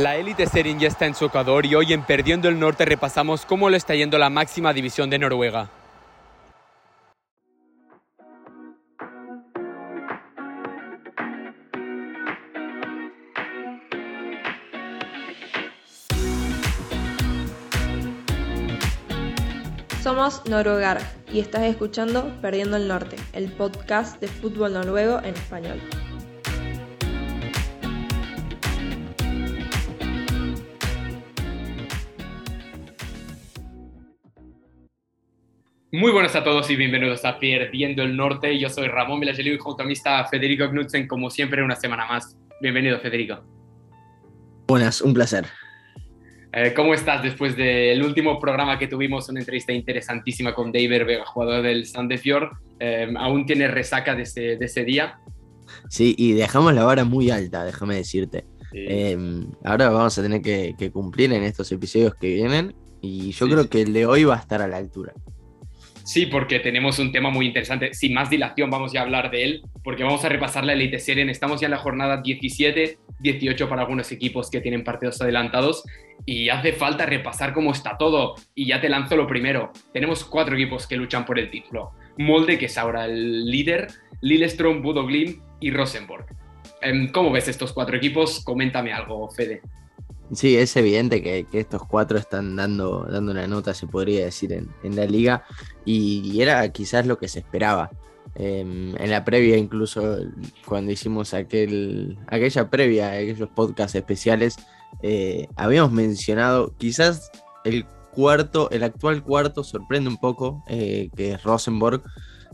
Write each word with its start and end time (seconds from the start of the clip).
La 0.00 0.16
élite 0.16 0.46
Serin 0.46 0.78
ya 0.78 0.88
está 0.88 1.04
en 1.04 1.14
su 1.14 1.26
Ecuador 1.26 1.66
y 1.66 1.74
hoy 1.74 1.92
en 1.92 2.02
Perdiendo 2.02 2.48
el 2.48 2.58
Norte 2.58 2.86
repasamos 2.86 3.44
cómo 3.44 3.68
le 3.68 3.76
está 3.76 3.94
yendo 3.94 4.16
la 4.16 4.30
máxima 4.30 4.72
división 4.72 5.10
de 5.10 5.18
Noruega. 5.18 5.68
Somos 20.02 20.46
Noruegar 20.46 21.02
y 21.30 21.40
estás 21.40 21.64
escuchando 21.64 22.40
Perdiendo 22.40 22.78
el 22.78 22.88
Norte, 22.88 23.16
el 23.34 23.52
podcast 23.52 24.18
de 24.18 24.28
fútbol 24.28 24.72
noruego 24.72 25.18
en 25.18 25.34
español. 25.34 25.78
Muy 36.00 36.12
buenas 36.12 36.34
a 36.34 36.42
todos 36.42 36.70
y 36.70 36.76
bienvenidos 36.76 37.26
a 37.26 37.38
Perdiendo 37.38 38.02
el 38.02 38.16
Norte. 38.16 38.58
Yo 38.58 38.70
soy 38.70 38.88
Ramón 38.88 39.20
Milageliu 39.20 39.52
y 39.52 39.58
junto 39.58 39.82
a 39.82 39.86
mí 39.86 39.92
está 39.92 40.24
Federico 40.24 40.66
Knudsen, 40.66 41.06
como 41.06 41.28
siempre, 41.28 41.62
una 41.62 41.76
semana 41.76 42.06
más. 42.06 42.38
Bienvenido, 42.62 42.98
Federico. 43.00 43.44
Buenas, 44.66 45.02
un 45.02 45.12
placer. 45.12 45.44
Eh, 46.54 46.72
¿Cómo 46.74 46.94
estás 46.94 47.22
después 47.22 47.54
del 47.54 48.02
último 48.02 48.40
programa 48.40 48.78
que 48.78 48.86
tuvimos, 48.86 49.28
una 49.28 49.40
entrevista 49.40 49.74
interesantísima 49.74 50.54
con 50.54 50.72
David 50.72 51.04
Vega, 51.04 51.26
jugador 51.26 51.62
del 51.62 51.84
Sandefjord? 51.84 52.48
Eh, 52.78 53.12
¿Aún 53.18 53.44
tienes 53.44 53.70
resaca 53.70 54.14
de 54.14 54.22
ese, 54.22 54.56
de 54.56 54.64
ese, 54.64 54.84
día? 54.84 55.18
Sí, 55.90 56.14
y 56.16 56.32
dejamos 56.32 56.72
la 56.72 56.84
vara 56.84 57.04
muy 57.04 57.30
alta, 57.30 57.62
déjame 57.62 57.96
decirte. 57.96 58.46
Eh, 58.72 59.18
ahora 59.64 59.90
vamos 59.90 60.18
a 60.18 60.22
tener 60.22 60.40
que, 60.40 60.74
que, 60.78 60.90
cumplir 60.90 61.30
en 61.34 61.42
estos 61.42 61.70
episodios 61.72 62.14
que 62.14 62.28
vienen 62.36 62.74
y 63.02 63.32
yo 63.32 63.44
sí, 63.44 63.52
creo 63.52 63.64
sí. 63.64 63.68
que 63.68 63.82
el 63.82 63.92
de 63.92 64.06
hoy 64.06 64.24
va 64.24 64.36
a 64.36 64.40
estar 64.40 64.62
a 64.62 64.66
la 64.66 64.78
altura. 64.78 65.12
Sí, 66.10 66.26
porque 66.26 66.58
tenemos 66.58 66.98
un 66.98 67.12
tema 67.12 67.30
muy 67.30 67.46
interesante. 67.46 67.94
Sin 67.94 68.14
más 68.14 68.28
dilación, 68.28 68.68
vamos 68.68 68.96
a 68.96 69.00
hablar 69.00 69.30
de 69.30 69.44
él, 69.44 69.62
porque 69.84 70.02
vamos 70.02 70.24
a 70.24 70.28
repasar 70.28 70.64
la 70.64 70.72
Elite 70.72 70.98
Serie. 70.98 71.30
Estamos 71.30 71.60
ya 71.60 71.68
en 71.68 71.70
la 71.70 71.76
jornada 71.76 72.20
17, 72.20 72.98
18 73.20 73.68
para 73.68 73.82
algunos 73.82 74.10
equipos 74.10 74.50
que 74.50 74.60
tienen 74.60 74.82
partidos 74.82 75.22
adelantados 75.22 75.84
y 76.26 76.48
hace 76.48 76.72
falta 76.72 77.06
repasar 77.06 77.52
cómo 77.52 77.70
está 77.70 77.96
todo. 77.96 78.34
Y 78.56 78.66
ya 78.66 78.80
te 78.80 78.88
lanzo 78.88 79.14
lo 79.14 79.28
primero. 79.28 79.70
Tenemos 79.92 80.24
cuatro 80.24 80.56
equipos 80.56 80.88
que 80.88 80.96
luchan 80.96 81.24
por 81.24 81.38
el 81.38 81.48
título. 81.48 81.92
Molde, 82.18 82.58
que 82.58 82.66
es 82.66 82.76
ahora 82.76 83.04
el 83.04 83.48
líder, 83.48 83.86
Lillestrøm, 84.20 84.82
Bodo 84.82 85.06
Glimt 85.06 85.40
y 85.60 85.70
Rosenborg. 85.70 86.26
Em, 86.82 87.06
¿Cómo 87.12 87.30
ves 87.30 87.46
estos 87.46 87.72
cuatro 87.72 87.96
equipos? 87.96 88.42
Coméntame 88.42 88.92
algo, 88.92 89.30
Fede. 89.30 89.60
Sí, 90.32 90.56
es 90.56 90.76
evidente 90.76 91.22
que, 91.22 91.46
estos 91.52 91.82
cuatro 91.86 92.16
están 92.16 92.54
dando, 92.54 93.06
dando 93.10 93.32
una 93.32 93.46
nota, 93.48 93.74
se 93.74 93.86
podría 93.86 94.24
decir, 94.24 94.52
en, 94.52 94.68
en 94.84 94.94
la 94.94 95.04
liga, 95.04 95.44
y, 95.84 96.40
era 96.40 96.68
quizás 96.70 97.06
lo 97.06 97.18
que 97.18 97.28
se 97.28 97.40
esperaba. 97.40 97.90
Eh, 98.36 98.60
en 98.60 99.10
la 99.10 99.24
previa, 99.24 99.56
incluso 99.56 100.18
cuando 100.64 100.92
hicimos 100.92 101.34
aquel, 101.34 102.16
aquella 102.28 102.70
previa, 102.70 103.10
aquellos 103.12 103.48
podcasts 103.48 103.96
especiales, 103.96 104.56
eh, 105.02 105.48
habíamos 105.56 105.90
mencionado 105.90 106.76
quizás 106.76 107.30
el 107.64 107.84
cuarto, 108.12 108.70
el 108.70 108.84
actual 108.84 109.24
cuarto 109.24 109.64
sorprende 109.64 110.10
un 110.10 110.18
poco, 110.18 110.62
eh, 110.68 111.10
que 111.16 111.32
es 111.32 111.42
Rosenborg, 111.42 112.02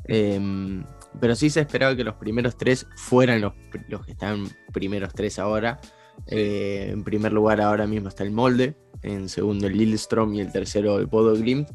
em, 0.05 0.85
pero 1.21 1.35
sí 1.35 1.51
se 1.51 1.61
esperaba 1.61 1.95
que 1.95 2.05
los 2.05 2.15
primeros 2.15 2.57
tres 2.57 2.87
fueran 2.97 3.41
los, 3.43 3.53
los 3.89 4.05
que 4.05 4.13
están 4.13 4.49
primeros 4.73 5.13
tres 5.13 5.39
ahora. 5.39 5.79
Eh, 6.27 6.89
en 6.91 7.05
primer 7.05 7.33
lugar 7.33 7.61
ahora 7.61 7.87
mismo 7.87 8.09
está 8.09 8.25
el 8.25 8.33
Molde, 8.33 8.75
en 9.03 9.29
segundo 9.29 9.67
el 9.67 9.75
Lillestrøm 9.75 10.35
y 10.35 10.41
el 10.41 10.53
tercero 10.53 10.99
el 10.99 11.07
Bodo 11.07 11.35
Glimt. 11.35 11.71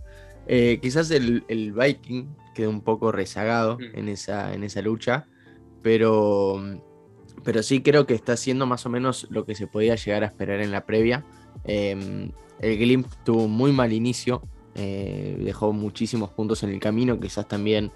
Eh, 0.47 0.79
quizás 0.81 1.11
el, 1.11 1.43
el, 1.47 1.71
Viking 1.71 2.25
quedó 2.53 2.69
un 2.69 2.81
poco 2.81 3.11
rezagado 3.11 3.77
mm. 3.77 3.97
en, 3.97 4.09
esa, 4.09 4.53
en 4.53 4.63
esa 4.63 4.81
lucha, 4.81 5.27
pero, 5.81 6.61
pero 7.43 7.63
sí 7.63 7.81
creo 7.81 8.05
que 8.05 8.15
está 8.15 8.33
haciendo 8.33 8.65
más 8.65 8.85
o 8.85 8.89
menos 8.89 9.27
lo 9.29 9.45
que 9.45 9.55
se 9.55 9.67
podía 9.67 9.95
llegar 9.95 10.23
a 10.23 10.27
esperar 10.27 10.61
en 10.61 10.71
la 10.71 10.85
previa. 10.85 11.23
Eh, 11.63 12.31
el 12.59 12.77
Glimt 12.77 13.07
tuvo 13.23 13.43
un 13.43 13.51
muy 13.51 13.71
mal 13.71 13.93
inicio, 13.93 14.41
eh, 14.75 15.37
dejó 15.43 15.73
muchísimos 15.73 16.31
puntos 16.31 16.63
en 16.63 16.71
el 16.71 16.79
camino, 16.79 17.19
quizás 17.19 17.47
también 17.47 17.91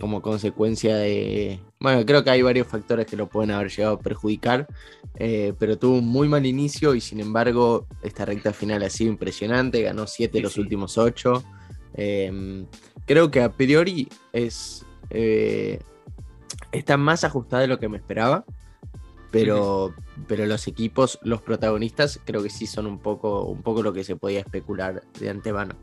como 0.00 0.20
consecuencia 0.20 0.96
de... 0.96 1.58
Bueno, 1.82 2.06
creo 2.06 2.22
que 2.22 2.30
hay 2.30 2.42
varios 2.42 2.68
factores 2.68 3.06
que 3.06 3.16
lo 3.16 3.28
pueden 3.28 3.50
haber 3.50 3.68
llegado 3.68 3.96
a 3.96 3.98
perjudicar, 3.98 4.68
eh, 5.16 5.52
pero 5.58 5.76
tuvo 5.76 5.98
un 5.98 6.06
muy 6.06 6.28
mal 6.28 6.46
inicio 6.46 6.94
y 6.94 7.00
sin 7.00 7.18
embargo 7.18 7.88
esta 8.04 8.24
recta 8.24 8.52
final 8.52 8.84
ha 8.84 8.90
sido 8.90 9.10
impresionante, 9.10 9.82
ganó 9.82 10.06
7 10.06 10.38
de 10.38 10.42
los 10.42 10.52
sí. 10.52 10.60
últimos 10.60 10.96
8. 10.96 11.42
Em, 11.94 12.66
creo 13.04 13.32
que 13.32 13.42
a 13.42 13.50
priori 13.50 14.08
es... 14.32 14.86
Eh, 15.10 15.80
está 16.70 16.96
más 16.96 17.24
ajustada 17.24 17.62
de 17.62 17.68
lo 17.68 17.80
que 17.80 17.88
me 17.88 17.96
esperaba, 17.96 18.44
pero, 19.32 19.92
sí. 19.96 20.22
pero 20.28 20.46
los 20.46 20.68
equipos, 20.68 21.18
los 21.22 21.42
protagonistas, 21.42 22.20
creo 22.24 22.44
que 22.44 22.48
sí 22.48 22.68
son 22.68 22.86
un 22.86 23.00
poco, 23.00 23.42
un 23.46 23.62
poco 23.62 23.82
lo 23.82 23.92
que 23.92 24.04
se 24.04 24.14
podía 24.14 24.38
especular 24.38 25.02
de 25.18 25.30
antemano. 25.30 25.74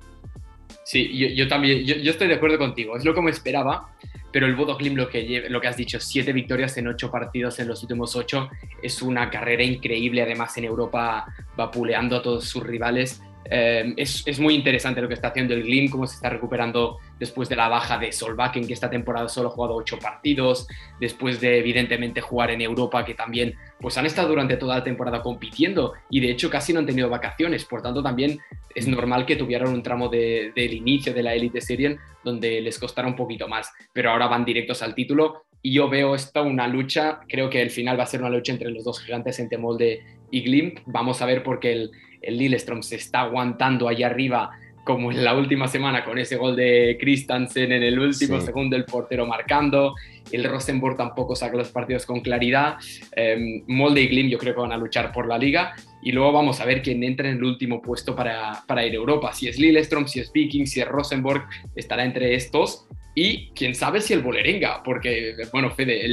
Sí, 0.85 1.15
yo, 1.15 1.27
yo 1.27 1.47
también, 1.49 1.85
yo, 1.85 1.95
yo, 1.97 2.11
estoy 2.11 2.29
de 2.29 2.35
acuerdo 2.35 2.57
contigo, 2.57 2.95
es 2.95 3.03
lo 3.03 3.13
que 3.13 3.21
me 3.21 3.31
esperaba, 3.31 3.93
pero 4.31 4.45
el 4.45 4.55
Bodo 4.55 4.77
Glimt, 4.77 4.97
lo 4.97 5.09
que, 5.09 5.45
lo 5.49 5.59
que 5.61 5.67
has 5.67 5.77
dicho, 5.77 5.99
siete 5.99 6.33
victorias 6.33 6.77
en 6.77 6.87
ocho 6.87 7.09
partidos 7.11 7.59
en 7.59 7.67
los 7.67 7.81
últimos 7.81 8.15
ocho, 8.15 8.49
es 8.81 9.01
una 9.01 9.29
carrera 9.29 9.63
increíble, 9.63 10.21
además 10.21 10.57
en 10.57 10.65
Europa 10.65 11.25
vapuleando 11.55 12.17
a 12.17 12.21
todos 12.21 12.45
sus 12.45 12.63
rivales, 12.63 13.21
eh, 13.51 13.93
es, 13.97 14.23
es, 14.27 14.39
muy 14.39 14.53
interesante 14.53 15.01
lo 15.01 15.07
que 15.07 15.15
está 15.15 15.29
haciendo 15.29 15.55
el 15.55 15.63
Glimt, 15.63 15.89
cómo 15.89 16.05
se 16.05 16.15
está 16.15 16.29
recuperando 16.29 16.99
después 17.17 17.49
de 17.49 17.55
la 17.55 17.67
baja 17.67 17.97
de 17.97 18.11
Solbakken, 18.11 18.67
que 18.67 18.73
esta 18.73 18.89
temporada 18.89 19.27
solo 19.27 19.49
ha 19.49 19.51
jugado 19.51 19.75
ocho 19.75 19.97
partidos, 19.97 20.67
después 20.99 21.41
de 21.41 21.57
evidentemente 21.57 22.21
jugar 22.21 22.51
en 22.51 22.61
Europa, 22.61 23.03
que 23.03 23.15
también 23.15 23.55
pues 23.79 23.97
han 23.97 24.05
estado 24.05 24.29
durante 24.29 24.57
toda 24.57 24.77
la 24.77 24.83
temporada 24.83 25.23
compitiendo 25.23 25.93
y 26.09 26.19
de 26.19 26.29
hecho 26.29 26.49
casi 26.49 26.73
no 26.73 26.79
han 26.79 26.85
tenido 26.85 27.09
vacaciones, 27.09 27.65
por 27.65 27.81
tanto 27.81 28.03
también 28.03 28.39
es 28.75 28.87
normal 28.87 29.25
que 29.25 29.35
tuvieran 29.35 29.69
un 29.69 29.81
tramo 29.81 30.09
de, 30.09 30.51
del 30.55 30.73
inicio 30.73 31.13
de 31.13 31.23
la 31.23 31.33
Elite 31.33 31.61
Serie 31.61 31.97
donde 32.23 32.61
les 32.61 32.77
costara 32.77 33.07
un 33.07 33.15
poquito 33.15 33.47
más, 33.47 33.71
pero 33.93 34.11
ahora 34.11 34.27
van 34.27 34.45
directos 34.45 34.83
al 34.83 34.93
título 34.93 35.45
y 35.61 35.73
yo 35.73 35.89
veo 35.89 36.13
esto 36.13 36.43
una 36.43 36.67
lucha, 36.67 37.21
creo 37.27 37.49
que 37.49 37.61
el 37.61 37.71
final 37.71 37.99
va 37.99 38.03
a 38.03 38.07
ser 38.07 38.21
una 38.21 38.29
lucha 38.29 38.51
entre 38.51 38.69
los 38.69 38.83
dos 38.83 39.01
gigantes 39.01 39.39
entre 39.39 39.57
Molde 39.57 40.03
y 40.29 40.41
Glimt, 40.41 40.81
vamos 40.85 41.21
a 41.21 41.25
ver 41.25 41.43
porque 41.43 41.71
el, 41.71 41.91
el 42.21 42.37
Lillestrøm 42.37 42.81
se 42.83 42.95
está 42.95 43.21
aguantando 43.21 43.87
allá 43.87 44.07
arriba 44.07 44.51
como 44.83 45.11
en 45.11 45.23
la 45.23 45.35
última 45.35 45.67
semana 45.67 46.03
con 46.03 46.17
ese 46.17 46.35
gol 46.35 46.55
de 46.55 46.97
Christensen 46.99 47.71
en 47.71 47.83
el 47.83 47.99
último 47.99 48.39
sí. 48.39 48.45
segundo, 48.47 48.75
el 48.75 48.85
portero 48.85 49.25
marcando. 49.27 49.93
El 50.31 50.43
Rosenborg 50.43 50.97
tampoco 50.97 51.35
saca 51.35 51.57
los 51.57 51.69
partidos 51.69 52.07
con 52.07 52.21
claridad. 52.21 52.77
Eh, 53.15 53.63
Molde 53.67 54.01
y 54.01 54.07
Glim 54.07 54.29
yo 54.29 54.39
creo 54.39 54.55
que 54.55 54.61
van 54.61 54.71
a 54.71 54.77
luchar 54.77 55.11
por 55.11 55.27
la 55.27 55.37
liga. 55.37 55.75
Y 56.01 56.11
luego 56.11 56.31
vamos 56.31 56.61
a 56.61 56.65
ver 56.65 56.81
quién 56.81 57.03
entra 57.03 57.29
en 57.29 57.37
el 57.37 57.43
último 57.43 57.81
puesto 57.81 58.15
para, 58.15 58.63
para 58.67 58.85
ir 58.85 58.93
a 58.93 58.95
Europa. 58.95 59.33
Si 59.33 59.47
es 59.47 59.59
Lillestrøm, 59.59 60.07
si 60.07 60.19
es 60.19 60.31
Viking, 60.31 60.65
si 60.65 60.79
es 60.79 60.87
Rosenborg, 60.87 61.45
estará 61.75 62.05
entre 62.05 62.35
estos. 62.35 62.87
Y 63.15 63.49
quién 63.49 63.75
sabe 63.75 63.99
si 63.99 64.13
el 64.13 64.21
Bolerenga, 64.21 64.81
porque, 64.83 65.35
bueno, 65.51 65.71
Fede, 65.71 66.07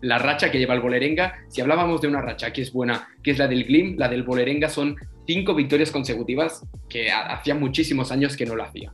la 0.00 0.18
racha 0.18 0.50
que 0.50 0.58
lleva 0.58 0.74
el 0.74 0.80
Bolerenga, 0.80 1.34
si 1.48 1.60
hablábamos 1.60 2.00
de 2.00 2.08
una 2.08 2.22
racha 2.22 2.52
que 2.52 2.62
es 2.62 2.72
buena, 2.72 3.08
que 3.22 3.32
es 3.32 3.38
la 3.38 3.48
del 3.48 3.64
Glim, 3.64 3.96
la 3.98 4.08
del 4.08 4.22
Bolerenga 4.22 4.70
son 4.70 4.96
cinco 5.26 5.54
victorias 5.54 5.90
consecutivas 5.90 6.64
que 6.88 7.10
hacía 7.10 7.54
muchísimos 7.54 8.10
años 8.10 8.36
que 8.36 8.46
no 8.46 8.54
lo 8.54 8.62
hacía. 8.62 8.92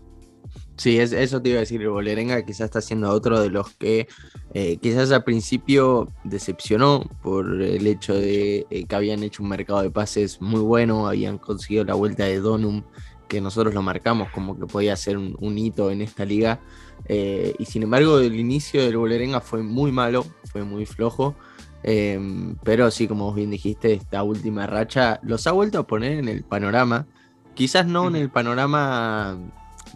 Sí, 0.76 0.98
es, 0.98 1.12
eso 1.12 1.40
te 1.40 1.50
iba 1.50 1.58
a 1.58 1.60
decir, 1.60 1.82
el 1.82 1.90
Bolerenga 1.90 2.42
quizás 2.44 2.62
está 2.62 2.80
siendo 2.80 3.10
otro 3.10 3.40
de 3.40 3.50
los 3.50 3.70
que 3.74 4.08
eh, 4.54 4.78
quizás 4.78 5.12
al 5.12 5.22
principio 5.22 6.08
decepcionó 6.24 7.04
por 7.22 7.60
el 7.60 7.86
hecho 7.86 8.14
de 8.14 8.66
eh, 8.70 8.84
que 8.84 8.94
habían 8.94 9.22
hecho 9.22 9.42
un 9.42 9.50
mercado 9.50 9.82
de 9.82 9.90
pases 9.90 10.40
muy 10.40 10.60
bueno, 10.60 11.06
habían 11.06 11.38
conseguido 11.38 11.84
la 11.84 11.94
vuelta 11.94 12.24
de 12.24 12.40
Donum, 12.40 12.82
que 13.28 13.40
nosotros 13.40 13.74
lo 13.74 13.82
marcamos 13.82 14.30
como 14.30 14.58
que 14.58 14.66
podía 14.66 14.96
ser 14.96 15.19
un, 15.19 15.36
un 15.40 15.58
hito 15.58 15.90
en 15.90 16.00
esta 16.00 16.24
liga, 16.24 16.60
eh, 17.06 17.54
y 17.58 17.64
sin 17.66 17.82
embargo 17.82 18.18
el 18.18 18.38
inicio 18.38 18.82
del 18.82 18.96
Bolerenga 18.96 19.40
fue 19.40 19.62
muy 19.62 19.92
malo, 19.92 20.25
fue 20.44 20.64
muy 20.64 20.86
flojo, 20.86 21.36
eh, 21.82 22.54
pero 22.62 22.90
sí, 22.90 23.08
como 23.08 23.26
vos 23.26 23.34
bien 23.34 23.50
dijiste, 23.50 23.92
esta 23.92 24.22
última 24.22 24.66
racha 24.66 25.20
los 25.22 25.46
ha 25.46 25.52
vuelto 25.52 25.80
a 25.80 25.86
poner 25.86 26.12
en 26.12 26.28
el 26.28 26.44
panorama. 26.44 27.06
Quizás 27.54 27.86
no 27.86 28.08
en 28.08 28.16
el 28.16 28.30
panorama 28.30 29.38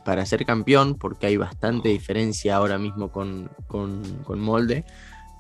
para 0.07 0.25
ser 0.25 0.47
campeón, 0.47 0.95
porque 0.95 1.27
hay 1.27 1.37
bastante 1.37 1.89
diferencia 1.89 2.55
ahora 2.55 2.79
mismo 2.79 3.11
con, 3.11 3.51
con, 3.67 4.23
con 4.23 4.39
Molde. 4.39 4.85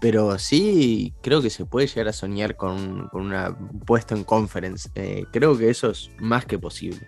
Pero 0.00 0.38
sí, 0.40 1.14
creo 1.22 1.40
que 1.40 1.50
se 1.50 1.64
puede 1.64 1.86
llegar 1.86 2.08
a 2.08 2.12
soñar 2.12 2.56
con, 2.56 3.06
con 3.08 3.32
un 3.32 3.80
puesto 3.86 4.16
en 4.16 4.24
conference. 4.24 4.90
Eh, 4.96 5.22
creo 5.32 5.56
que 5.56 5.70
eso 5.70 5.92
es 5.92 6.10
más 6.18 6.46
que 6.46 6.58
posible. 6.58 6.98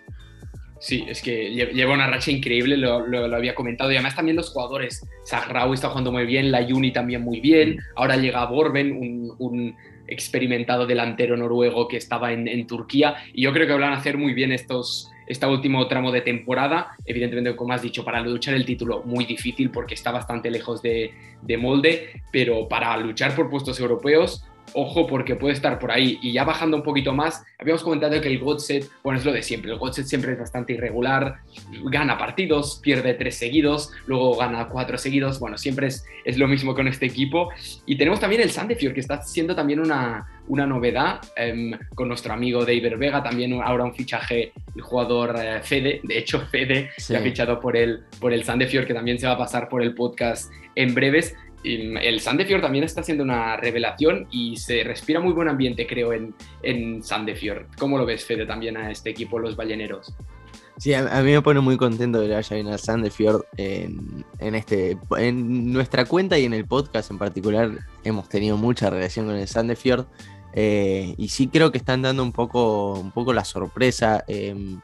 Sí, 0.79 1.03
es 1.09 1.21
que 1.21 1.49
lleva 1.73 1.93
una 1.93 2.07
racha 2.07 2.31
increíble, 2.31 2.77
lo, 2.77 3.05
lo, 3.05 3.35
había 3.35 3.53
comentado. 3.53 3.91
Y 3.91 3.95
además 3.95 4.15
también 4.15 4.37
los 4.37 4.51
jugadores. 4.51 5.05
Zagrau 5.27 5.73
está 5.73 5.89
jugando 5.89 6.13
muy 6.13 6.25
bien, 6.25 6.51
la 6.51 6.65
Juni 6.65 6.93
también 6.93 7.23
muy 7.23 7.41
bien. 7.41 7.77
Ahora 7.97 8.15
llega 8.15 8.45
Borben, 8.45 8.93
un, 8.93 9.35
un 9.37 9.75
experimentado 10.07 10.87
delantero 10.87 11.35
noruego 11.35 11.89
que 11.89 11.97
estaba 11.97 12.31
en, 12.31 12.47
en, 12.47 12.65
Turquía. 12.67 13.17
Y 13.33 13.43
yo 13.43 13.51
creo 13.51 13.67
que 13.67 13.73
van 13.73 13.91
a 13.91 13.97
hacer 13.97 14.17
muy 14.17 14.33
bien 14.33 14.53
estos, 14.53 15.11
este 15.29 15.45
último 15.45 15.87
tramo 15.87 16.11
de 16.11 16.21
temporada. 16.21 16.95
Evidentemente, 17.05 17.55
como 17.55 17.71
has 17.71 17.81
dicho, 17.81 18.03
para 18.03 18.19
luchar 18.21 18.55
el 18.55 18.65
título 18.65 19.03
muy 19.03 19.25
difícil 19.25 19.69
porque 19.69 19.93
está 19.93 20.11
bastante 20.11 20.49
lejos 20.51 20.81
de, 20.81 21.13
de 21.41 21.57
molde, 21.57 22.21
pero 22.31 22.67
para 22.67 22.97
luchar 22.97 23.35
por 23.35 23.49
puestos 23.49 23.79
europeos 23.79 24.43
ojo 24.73 25.07
porque 25.07 25.35
puede 25.35 25.53
estar 25.53 25.79
por 25.79 25.91
ahí. 25.91 26.19
Y 26.21 26.33
ya 26.33 26.43
bajando 26.43 26.77
un 26.77 26.83
poquito 26.83 27.13
más, 27.13 27.43
habíamos 27.57 27.83
comentado 27.83 28.19
que 28.21 28.27
el 28.27 28.39
Godset, 28.39 28.89
bueno, 29.03 29.19
es 29.19 29.25
lo 29.25 29.31
de 29.31 29.43
siempre, 29.43 29.71
el 29.71 29.77
Godset 29.77 30.05
siempre 30.05 30.33
es 30.33 30.39
bastante 30.39 30.73
irregular, 30.73 31.39
gana 31.85 32.17
partidos, 32.17 32.79
pierde 32.81 33.13
tres 33.13 33.37
seguidos, 33.37 33.91
luego 34.07 34.35
gana 34.37 34.67
cuatro 34.69 34.97
seguidos, 34.97 35.39
bueno, 35.39 35.57
siempre 35.57 35.87
es, 35.87 36.05
es 36.25 36.37
lo 36.37 36.47
mismo 36.47 36.75
con 36.75 36.87
este 36.87 37.05
equipo. 37.05 37.49
Y 37.85 37.97
tenemos 37.97 38.19
también 38.19 38.41
el 38.41 38.51
Sandefjord, 38.51 38.93
que 38.93 38.99
está 38.99 39.21
siendo 39.21 39.55
también 39.55 39.79
una, 39.79 40.27
una 40.47 40.65
novedad 40.65 41.21
em, 41.35 41.71
con 41.95 42.07
nuestro 42.07 42.33
amigo 42.33 42.65
David 42.65 42.97
Vega, 42.97 43.23
también 43.23 43.59
ahora 43.63 43.85
un 43.85 43.93
fichaje, 43.93 44.51
el 44.75 44.81
jugador 44.81 45.35
eh, 45.39 45.61
Fede, 45.61 46.01
de 46.03 46.17
hecho 46.17 46.41
Fede 46.41 46.89
se 46.97 47.15
ha 47.15 47.21
fichado 47.21 47.59
por 47.59 47.77
el, 47.77 48.01
por 48.19 48.33
el 48.33 48.43
Sandefjord, 48.43 48.85
que 48.85 48.93
también 48.93 49.19
se 49.19 49.27
va 49.27 49.33
a 49.33 49.37
pasar 49.37 49.69
por 49.69 49.81
el 49.81 49.93
podcast 49.93 50.51
en 50.75 50.93
breves 50.93 51.35
el 51.63 52.19
Sandefjord 52.19 52.61
también 52.61 52.83
está 52.83 53.01
haciendo 53.01 53.23
una 53.23 53.57
revelación 53.57 54.27
y 54.31 54.57
se 54.57 54.83
respira 54.83 55.19
muy 55.19 55.33
buen 55.33 55.49
ambiente, 55.49 55.85
creo, 55.85 56.13
en, 56.13 56.33
en 56.63 57.03
Sandefjord. 57.03 57.65
¿Cómo 57.77 57.97
lo 57.97 58.05
ves, 58.05 58.25
Fede, 58.25 58.45
también 58.45 58.77
a 58.77 58.91
este 58.91 59.09
equipo, 59.09 59.39
los 59.39 59.55
balleneros? 59.55 60.13
Sí, 60.77 60.93
a, 60.93 61.03
mí 61.21 61.31
me 61.31 61.41
pone 61.41 61.59
muy 61.59 61.75
contento 61.75 62.21
que 62.21 62.33
haya 62.33 62.55
venido 62.55 62.71
al 62.71 62.79
Sandefjord 62.79 63.43
en, 63.57 64.23
en, 64.39 64.55
este, 64.55 64.97
en 65.17 65.73
nuestra 65.73 66.05
cuenta 66.05 66.39
y 66.39 66.45
en 66.45 66.53
el 66.53 66.65
podcast 66.65 67.11
en 67.11 67.17
particular. 67.17 67.79
Hemos 68.05 68.29
tenido 68.29 68.55
mucha 68.55 68.89
relación 68.89 69.25
con 69.25 69.35
el 69.35 69.47
Sandefjord. 69.47 70.05
Eh, 70.53 71.15
y 71.17 71.27
sí 71.27 71.47
creo 71.47 71.71
que 71.71 71.77
están 71.77 72.01
dando 72.01 72.23
un 72.23 72.31
poco, 72.31 72.93
un 72.93 73.11
poco 73.11 73.33
la 73.33 73.43
sorpresa. 73.43 74.23
Em, 74.27 74.79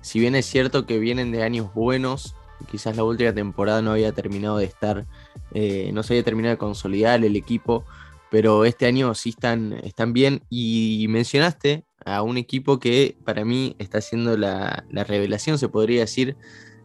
si 0.00 0.20
bien 0.20 0.36
es 0.36 0.46
cierto 0.46 0.86
que 0.86 1.00
vienen 1.00 1.32
de 1.32 1.42
años 1.42 1.74
buenos, 1.74 2.36
quizás 2.70 2.96
la 2.96 3.04
última 3.04 3.32
temporada 3.32 3.82
no 3.82 3.92
había 3.92 4.12
terminado 4.12 4.58
de 4.58 4.64
estar, 4.64 5.06
eh, 5.52 5.90
no 5.92 6.02
se 6.02 6.14
había 6.14 6.24
terminado 6.24 6.54
de 6.54 6.58
consolidar 6.58 7.24
el 7.24 7.36
equipo, 7.36 7.84
pero 8.30 8.64
este 8.64 8.86
año 8.86 9.14
sí 9.14 9.30
están, 9.30 9.72
están 9.84 10.12
bien. 10.12 10.42
Y 10.50 11.06
mencionaste 11.08 11.84
a 12.04 12.22
un 12.22 12.36
equipo 12.36 12.78
que 12.78 13.16
para 13.24 13.44
mí 13.44 13.76
está 13.78 13.98
haciendo 13.98 14.36
la, 14.36 14.84
revelación, 14.90 15.58
se 15.58 15.68
podría 15.68 16.00
decir, 16.00 16.36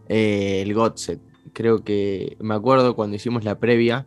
eh, 0.10 0.62
el 0.62 0.74
Godset. 0.74 1.20
Creo 1.54 1.84
que 1.84 2.38
me 2.40 2.56
acuerdo 2.56 2.96
cuando 2.96 3.16
hicimos 3.16 3.44
la 3.44 3.60
previa, 3.60 4.06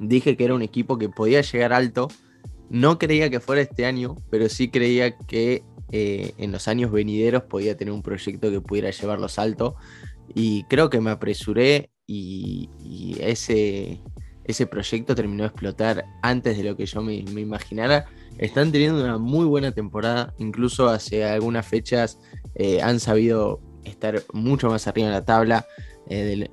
dije 0.00 0.36
que 0.36 0.44
era 0.44 0.54
un 0.54 0.62
equipo 0.62 0.98
que 0.98 1.08
podía 1.08 1.40
llegar 1.42 1.72
alto. 1.72 2.08
No 2.68 2.98
creía 2.98 3.30
que 3.30 3.40
fuera 3.40 3.62
este 3.62 3.84
año, 3.84 4.16
pero 4.30 4.48
sí 4.48 4.70
creía 4.70 5.16
que 5.16 5.64
eh, 5.92 6.34
en 6.38 6.52
los 6.52 6.68
años 6.68 6.92
venideros 6.92 7.42
podía 7.44 7.76
tener 7.76 7.92
un 7.92 8.02
proyecto 8.02 8.50
que 8.50 8.60
pudiera 8.60 8.90
llevarlos 8.90 9.38
alto. 9.38 9.76
Y 10.34 10.64
creo 10.64 10.90
que 10.90 11.00
me 11.00 11.10
apresuré 11.10 11.90
y, 12.06 12.68
ese, 13.20 14.00
ese 14.44 14.66
proyecto 14.66 15.14
terminó 15.14 15.44
de 15.44 15.48
explotar 15.48 16.04
antes 16.22 16.56
de 16.56 16.64
lo 16.64 16.76
que 16.76 16.86
yo 16.86 17.02
me, 17.02 17.16
imaginara. 17.16 18.06
Están 18.38 18.72
teniendo 18.72 19.04
una 19.04 19.18
muy 19.18 19.44
buena 19.44 19.72
temporada, 19.72 20.34
incluso 20.38 20.88
hace 20.88 21.24
algunas 21.24 21.66
fechas 21.66 22.18
eh, 22.54 22.80
han 22.80 23.00
sabido 23.00 23.60
estar 23.84 24.22
mucho 24.32 24.68
más 24.68 24.86
arriba 24.86 25.08
en 25.08 25.14
la 25.14 25.24
tabla. 25.24 25.66
Eh, 26.08 26.48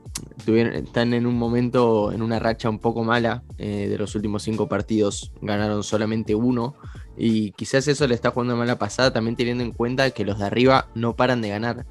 están 0.45 1.13
en 1.13 1.25
un 1.25 1.35
momento, 1.35 2.11
en 2.11 2.21
una 2.21 2.37
racha 2.39 2.69
un 2.69 2.79
poco 2.79 3.03
mala. 3.03 3.43
Eh, 3.57 3.87
de 3.89 3.97
los 3.97 4.13
últimos 4.15 4.43
cinco 4.43 4.67
partidos 4.67 5.31
ganaron 5.41 5.83
solamente 5.83 6.35
uno. 6.35 6.75
Y 7.17 7.51
quizás 7.53 7.87
eso 7.87 8.07
le 8.07 8.13
está 8.13 8.29
jugando 8.31 8.55
mala 8.55 8.77
pasada, 8.77 9.11
también 9.11 9.35
teniendo 9.35 9.63
en 9.63 9.71
cuenta 9.71 10.11
que 10.11 10.25
los 10.25 10.37
de 10.37 10.45
arriba 10.45 10.89
no 10.93 11.15
paran 11.15 11.41
de 11.41 11.49
ganar. 11.49 11.85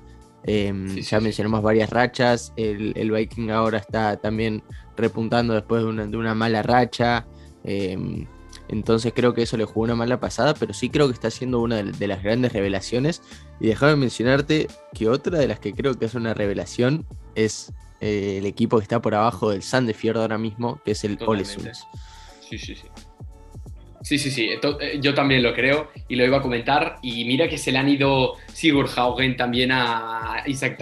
Em, 0.47 0.97
ya 1.01 1.21
mencionamos 1.21 1.63
varias 1.63 1.91
rachas. 1.91 2.53
El, 2.57 3.11
Viking 3.11 3.51
ahora 3.51 3.79
está 3.79 4.17
también 4.17 4.63
repuntando 4.97 5.55
después 5.55 5.83
de 5.83 6.17
una, 6.17 6.35
mala 6.35 6.63
racha. 6.63 7.27
Em, 7.65 8.27
entonces 8.69 9.13
creo 9.15 9.35
que 9.35 9.43
eso 9.43 9.57
le 9.57 9.65
jugó 9.65 9.83
una 9.83 9.97
mala 9.97 10.19
pasada, 10.21 10.55
pero 10.55 10.73
sí 10.73 10.89
creo 10.89 11.09
que 11.09 11.15
está 11.15 11.31
siendo 11.31 11.61
una 11.61 11.83
de, 11.83 12.07
las 12.07 12.23
grandes 12.23 12.53
revelaciones. 12.53 13.23
Y 13.61 13.69
déjame 13.69 13.97
mencionarte 13.97 14.69
que 14.95 15.09
otra 15.09 15.39
de 15.39 15.49
las 15.49 15.59
que 15.59 15.73
creo 15.73 15.95
que 15.95 16.05
es 16.05 16.15
una 16.15 16.33
revelación 16.33 17.05
es 17.35 17.73
eh, 18.01 18.39
el 18.39 18.47
equipo 18.47 18.79
que 18.79 18.85
está 18.85 19.03
por 19.03 19.15
abajo 19.15 19.51
del 19.51 19.63
Sandefjord 19.63 20.19
ahora 20.19 20.39
mismo, 20.39 20.81
que 20.85 20.93
es 20.93 21.05
el 21.05 21.19
Olesund. 21.27 21.73
Sí, 22.49 22.59
sí, 22.59 22.77
sí. 22.77 22.87
Sí, 24.07 24.19
sí, 24.19 24.31
sí, 24.31 24.51
eh, 24.51 25.01
yo 25.01 25.15
también 25.15 25.43
lo 25.43 25.53
creo 25.53 25.91
y 26.07 26.15
lo 26.15 26.25
iba 26.25 26.37
a 26.37 26.41
comentar. 26.41 27.01
Y 27.03 27.25
mira 27.25 27.49
que 27.49 27.59
se 27.59 27.73
le 27.73 27.79
han 27.79 27.89
ido 27.89 28.35
Sigurd 28.53 28.89
Haugen 28.97 29.37
también 29.37 29.73
a 29.73 30.45
Isaac 30.47 30.79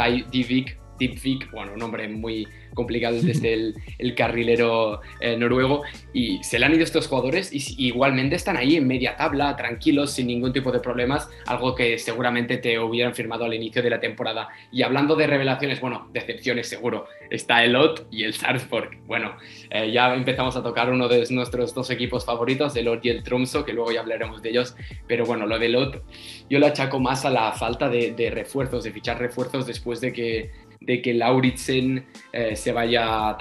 Divik, 0.99 1.50
bueno, 1.50 1.73
un 1.73 1.79
nombre 1.79 2.08
muy, 2.08 2.46
complicado 2.75 3.20
desde 3.20 3.55
el, 3.55 3.75
el 3.99 4.14
carrilero 4.14 5.00
eh, 5.20 5.37
noruego. 5.37 5.82
Y 6.12 6.43
se 6.43 6.58
le 6.58 6.67
han 6.67 6.75
ido 6.75 6.85
estos 6.85 7.06
jugadores 7.06 7.52
y, 7.52 7.87
igualmente 7.87 8.37
están 8.37 8.56
ahí 8.56 8.76
en 8.76 8.87
media 8.87 9.17
tabla, 9.17 9.56
tranquilos, 9.56 10.12
sin 10.12 10.26
ningún 10.26 10.52
tipo 10.52 10.73
de 10.73 10.81
problemas, 10.81 11.31
algo 11.46 11.75
que 11.75 11.99
seguramente 11.99 12.58
te 12.58 12.79
hubieran 12.79 13.14
firmado 13.14 13.44
al 13.44 13.55
inicio 13.55 13.82
de 13.82 13.91
la 13.91 14.00
temporada. 14.00 14.49
Y 14.70 14.82
hablando 14.82 15.17
de 15.17 15.26
revelaciones, 15.26 15.81
bueno, 15.81 16.08
decepciones 16.12 16.69
seguro, 16.69 17.06
está 17.31 17.64
el 17.64 17.76
Ot 17.76 18.08
y 18.11 18.25
el 18.25 18.35
Sarpsborg. 18.35 18.99
Bueno, 19.06 19.37
eh, 19.70 19.90
ya 19.93 20.14
empezamos 20.14 20.56
a 20.56 20.62
tocar 20.62 20.90
uno 20.90 21.08
de 21.08 21.25
nuestros 21.31 21.75
dos 21.75 21.90
equipos 21.90 22.25
favoritos, 22.25 22.76
el 22.76 22.88
Ot 22.88 23.05
y 23.05 23.11
el 23.11 23.23
Tromso, 23.23 23.64
que 23.64 23.73
luego 23.73 23.93
ya 23.93 24.00
hablaremos 24.00 24.43
de 24.43 24.50
ellos. 24.50 24.76
Pero 25.06 25.25
bueno, 25.25 25.47
lo 25.47 25.58
del 25.58 25.76
Ot 25.76 26.02
yo 26.50 26.58
lo 26.58 26.67
achaco 26.67 27.00
más 27.00 27.25
a 27.25 27.31
la 27.31 27.52
falta 27.52 27.88
de, 27.88 28.12
de 28.12 28.31
refuerzos, 28.31 28.85
de 28.85 28.93
fichar 28.93 29.19
refuerzos 29.19 29.67
después 29.67 30.00
de 30.00 30.12
que 30.12 30.50
de 30.87 31.01
que 31.01 31.15
Lauritsen 31.15 32.05
eh, 32.33 32.57
se 32.57 32.73
vaya, 32.73 33.37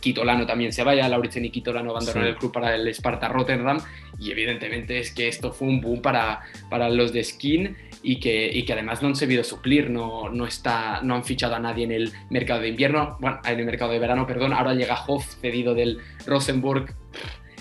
Kitolano 0.00 0.46
también 0.46 0.72
se 0.72 0.82
vaya, 0.82 1.08
Lauritsen 1.08 1.44
y 1.44 1.50
Kitolano 1.50 1.90
abandonaron 1.90 2.28
el 2.28 2.36
club 2.36 2.52
para 2.52 2.74
el 2.74 2.88
Sparta 2.88 3.28
Rotterdam 3.28 3.78
y 4.18 4.30
evidentemente 4.30 4.98
es 4.98 5.12
que 5.12 5.28
esto 5.28 5.52
fue 5.52 5.68
un 5.68 5.80
boom 5.80 6.00
para, 6.00 6.40
para 6.70 6.88
los 6.88 7.12
de 7.12 7.22
Skin 7.22 7.76
y 8.02 8.18
que, 8.18 8.50
y 8.52 8.64
que 8.64 8.72
además 8.72 9.02
no 9.02 9.08
han 9.08 9.16
sabido 9.16 9.44
suplir, 9.44 9.90
no, 9.90 10.30
no, 10.30 10.46
está, 10.46 11.00
no 11.02 11.14
han 11.14 11.24
fichado 11.24 11.54
a 11.54 11.60
nadie 11.60 11.84
en 11.84 11.92
el 11.92 12.12
mercado 12.30 12.60
de 12.60 12.68
invierno, 12.68 13.16
bueno, 13.20 13.40
en 13.44 13.58
el 13.58 13.66
mercado 13.66 13.92
de 13.92 13.98
verano, 13.98 14.26
perdón, 14.26 14.52
ahora 14.52 14.74
llega 14.74 14.98
Hoff 15.06 15.36
cedido 15.40 15.74
del 15.74 15.98
Rosenborg, 16.26 16.94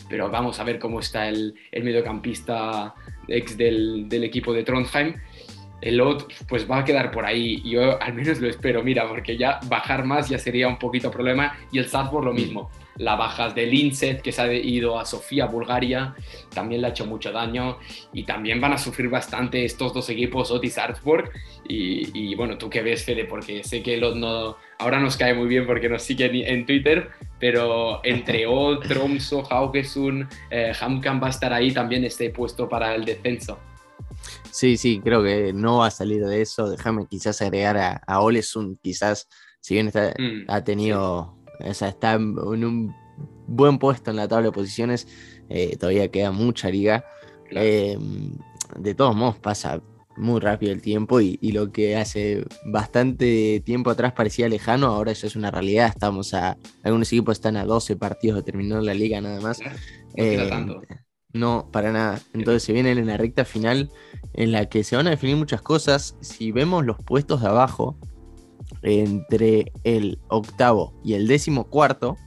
pero 0.07 0.29
vamos 0.29 0.59
a 0.59 0.63
ver 0.63 0.79
cómo 0.79 0.99
está 0.99 1.27
el, 1.27 1.55
el 1.71 1.83
mediocampista 1.83 2.93
ex 3.27 3.57
del, 3.57 4.07
del 4.07 4.23
equipo 4.23 4.53
de 4.53 4.63
Trondheim 4.63 5.15
el 5.85 6.01
otro 6.01 6.27
pues 6.49 6.69
va 6.69 6.79
a 6.79 6.83
quedar 6.83 7.11
por 7.11 7.25
ahí. 7.25 7.61
Yo 7.63 8.01
al 8.01 8.13
menos 8.13 8.39
lo 8.39 8.49
espero, 8.49 8.83
mira, 8.83 9.07
porque 9.07 9.37
ya 9.37 9.59
bajar 9.67 10.03
más 10.03 10.27
ya 10.27 10.39
sería 10.39 10.67
un 10.67 10.79
poquito 10.79 11.11
problema. 11.11 11.55
Y 11.71 11.77
el 11.77 11.87
Salzburg 11.87 12.25
lo 12.25 12.33
mm. 12.33 12.35
mismo. 12.35 12.71
La 12.97 13.15
bajas 13.15 13.53
del 13.53 13.73
Inset, 13.73 14.21
que 14.21 14.31
se 14.31 14.41
ha 14.41 14.51
ido 14.51 14.97
a 14.97 15.05
Sofía, 15.05 15.45
Bulgaria, 15.45 16.15
también 16.53 16.79
le 16.81 16.87
ha 16.87 16.89
hecho 16.89 17.05
mucho 17.05 17.31
daño. 17.31 17.77
Y 18.13 18.23
también 18.23 18.59
van 18.59 18.73
a 18.73 18.77
sufrir 18.79 19.09
bastante 19.09 19.63
estos 19.63 19.93
dos 19.93 20.09
equipos, 20.09 20.49
Otis 20.49 20.73
Salzburg. 20.73 21.29
Y, 21.67 22.33
bueno, 22.35 22.57
tú 22.57 22.67
qué 22.69 22.81
ves, 22.81 23.05
Fede, 23.05 23.25
porque 23.25 23.63
sé 23.63 23.83
que 23.83 23.95
el 23.95 24.19
no, 24.19 24.57
ahora 24.79 24.99
nos 24.99 25.17
cae 25.17 25.35
muy 25.35 25.47
bien 25.47 25.67
porque 25.67 25.89
nos 25.89 26.01
sigue 26.01 26.51
en 26.51 26.65
Twitter, 26.65 27.09
pero 27.39 28.01
entre 28.03 28.47
O, 28.47 28.79
Tromso, 28.79 29.43
Haugesund, 29.51 30.27
eh, 30.49 30.71
Hamkan 30.79 31.21
va 31.21 31.27
a 31.27 31.31
estar 31.31 31.53
ahí 31.53 31.71
también 31.71 32.03
este 32.05 32.31
puesto 32.31 32.67
para 32.67 32.95
el 32.95 33.05
descenso. 33.05 33.59
Sí, 34.51 34.77
sí, 34.77 35.01
creo 35.03 35.23
que 35.23 35.53
no 35.53 35.79
va 35.79 35.87
a 35.87 35.91
salir 35.91 36.25
de 36.25 36.41
eso. 36.41 36.69
Déjame 36.69 37.07
quizás 37.07 37.41
agregar 37.41 37.77
a, 37.77 38.01
a 38.07 38.21
Olesun, 38.21 38.77
quizás, 38.81 39.27
si 39.59 39.73
bien 39.73 39.87
mm, 39.87 40.49
ha 40.49 40.63
tenido, 40.63 41.37
o 41.59 41.73
sea, 41.73 41.89
está 41.89 42.13
en 42.13 42.37
un 42.37 42.95
buen 43.47 43.77
puesto 43.77 44.11
en 44.11 44.17
la 44.17 44.27
tabla 44.27 44.47
de 44.47 44.51
posiciones, 44.51 45.07
eh, 45.49 45.75
todavía 45.77 46.09
queda 46.09 46.31
mucha 46.31 46.69
liga. 46.69 47.05
Em, 47.51 48.37
de 48.77 48.95
todos 48.95 49.15
modos, 49.15 49.37
pasa 49.39 49.81
muy 50.17 50.39
rápido 50.39 50.71
el 50.71 50.81
tiempo 50.81 51.19
y, 51.19 51.37
lo 51.51 51.71
que 51.71 51.97
hace 51.97 52.45
bastante 52.65 53.61
tiempo 53.65 53.89
atrás 53.89 54.13
parecía 54.13 54.47
lejano, 54.47 54.87
ahora 54.87 55.11
eso 55.11 55.27
es 55.27 55.35
una 55.35 55.51
realidad. 55.51 55.87
Estamos 55.89 56.33
a, 56.33 56.57
algunos 56.83 57.11
equipos 57.11 57.37
están 57.37 57.57
a 57.57 57.65
12 57.65 57.95
partidos 57.97 58.37
de 58.37 58.43
terminar 58.43 58.81
la 58.83 58.93
liga 58.93 59.19
nada 59.21 59.41
más. 59.41 59.59
No 60.15 60.81
no, 61.35 61.67
para 61.69 61.91
nada. 61.91 62.21
Entonces 62.33 62.63
se 62.63 62.71
viene 62.71 62.91
en 62.91 63.05
la 63.05 63.17
recta 63.17 63.43
final 63.43 63.91
en 64.33 64.53
la 64.53 64.69
que 64.69 64.85
se 64.85 64.95
van 64.95 65.07
a 65.07 65.09
definir 65.09 65.35
muchas 65.35 65.61
cosas. 65.61 66.15
Si 66.21 66.53
vemos 66.53 66.85
los 66.85 66.97
puestos 66.97 67.41
de 67.41 67.47
abajo, 67.47 67.97
entre 68.81 69.73
el 69.83 70.17
octavo 70.29 70.93
y 71.03 71.13
el 71.13 71.27
décimo 71.27 71.65
cuarto, 71.65 72.17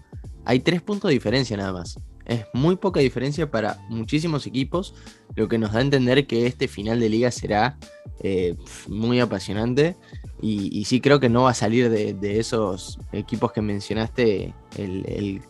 hay 0.44 0.60
tres 0.60 0.82
puntos 0.82 1.08
de 1.08 1.14
diferencia 1.14 1.56
nada 1.56 1.72
más. 1.72 1.98
Es 2.26 2.44
muy 2.52 2.76
poca 2.76 3.00
diferencia 3.00 3.50
para 3.50 3.78
muchísimos 3.88 4.46
equipos, 4.46 4.94
lo 5.34 5.48
que 5.48 5.56
nos 5.56 5.72
da 5.72 5.78
a 5.78 5.82
entender 5.82 6.26
que 6.26 6.46
este 6.46 6.68
final 6.68 7.00
de 7.00 7.08
liga 7.08 7.30
será 7.30 7.78
eh, 8.20 8.56
muy 8.88 9.20
apasionante. 9.20 9.96
Y, 10.42 10.84
sí 10.84 11.00
creo 11.00 11.18
que 11.18 11.30
no 11.30 11.44
va 11.44 11.50
a 11.50 11.54
salir 11.54 11.88
de, 11.88 12.38
esos 12.38 13.00
equipos 13.12 13.52
que 13.52 13.62
mencionaste 13.62 14.54
el 14.76 15.42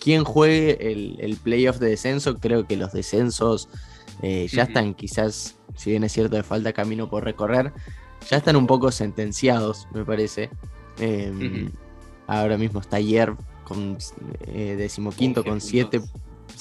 quien 0.00 0.24
juegue 0.24 0.92
el, 0.92 1.36
playoff 1.42 1.78
de 1.78 1.90
descenso. 1.90 2.38
Creo 2.38 2.66
que 2.66 2.76
los 2.76 2.92
descensos 2.92 3.68
eh, 4.22 4.48
ya 4.50 4.64
están 4.64 4.94
quizás, 4.94 5.56
si 5.76 5.90
bien 5.90 6.04
es 6.04 6.12
cierto, 6.12 6.36
de 6.36 6.42
falta 6.42 6.72
camino 6.72 7.08
por 7.08 7.24
recorrer, 7.24 7.72
ya 8.28 8.36
están 8.36 8.56
un 8.56 8.66
poco 8.66 8.90
sentenciados, 8.92 9.88
me 9.92 10.04
parece. 10.04 10.50
Em, 10.98 11.70
ahora 12.26 12.58
mismo 12.58 12.80
está 12.80 12.96
ayer 12.96 13.32
con 13.64 13.96
eh, 14.46 14.74
decimoquinto 14.76 15.42
con 15.42 15.60
7 15.60 16.02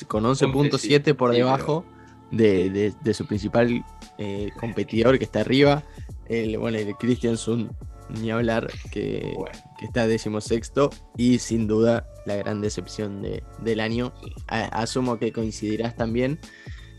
con 0.08 0.24
11.7 0.24 1.16
por 1.16 1.32
debajo 1.32 1.86
de, 2.32 2.94
su 3.14 3.26
principal 3.26 3.84
eh, 4.18 4.52
competidor 4.60 5.18
que 5.18 5.26
está 5.26 5.42
arriba. 5.42 5.84
El, 6.28 6.58
bueno, 6.58 6.78
el 6.78 6.96
Christiansen, 6.96 7.70
ni 8.10 8.32
hablar, 8.32 8.72
que, 8.92 9.36
está 9.82 10.08
decimosexto 10.08 10.90
y 11.18 11.40
sin 11.40 11.68
duda 11.68 12.08
la 12.26 12.36
gran 12.36 12.62
decepción 12.62 13.22
del 13.60 13.80
año. 13.80 14.14
asumo 14.48 15.18
que 15.18 15.32
coincidirás 15.32 15.96
también. 15.96 16.40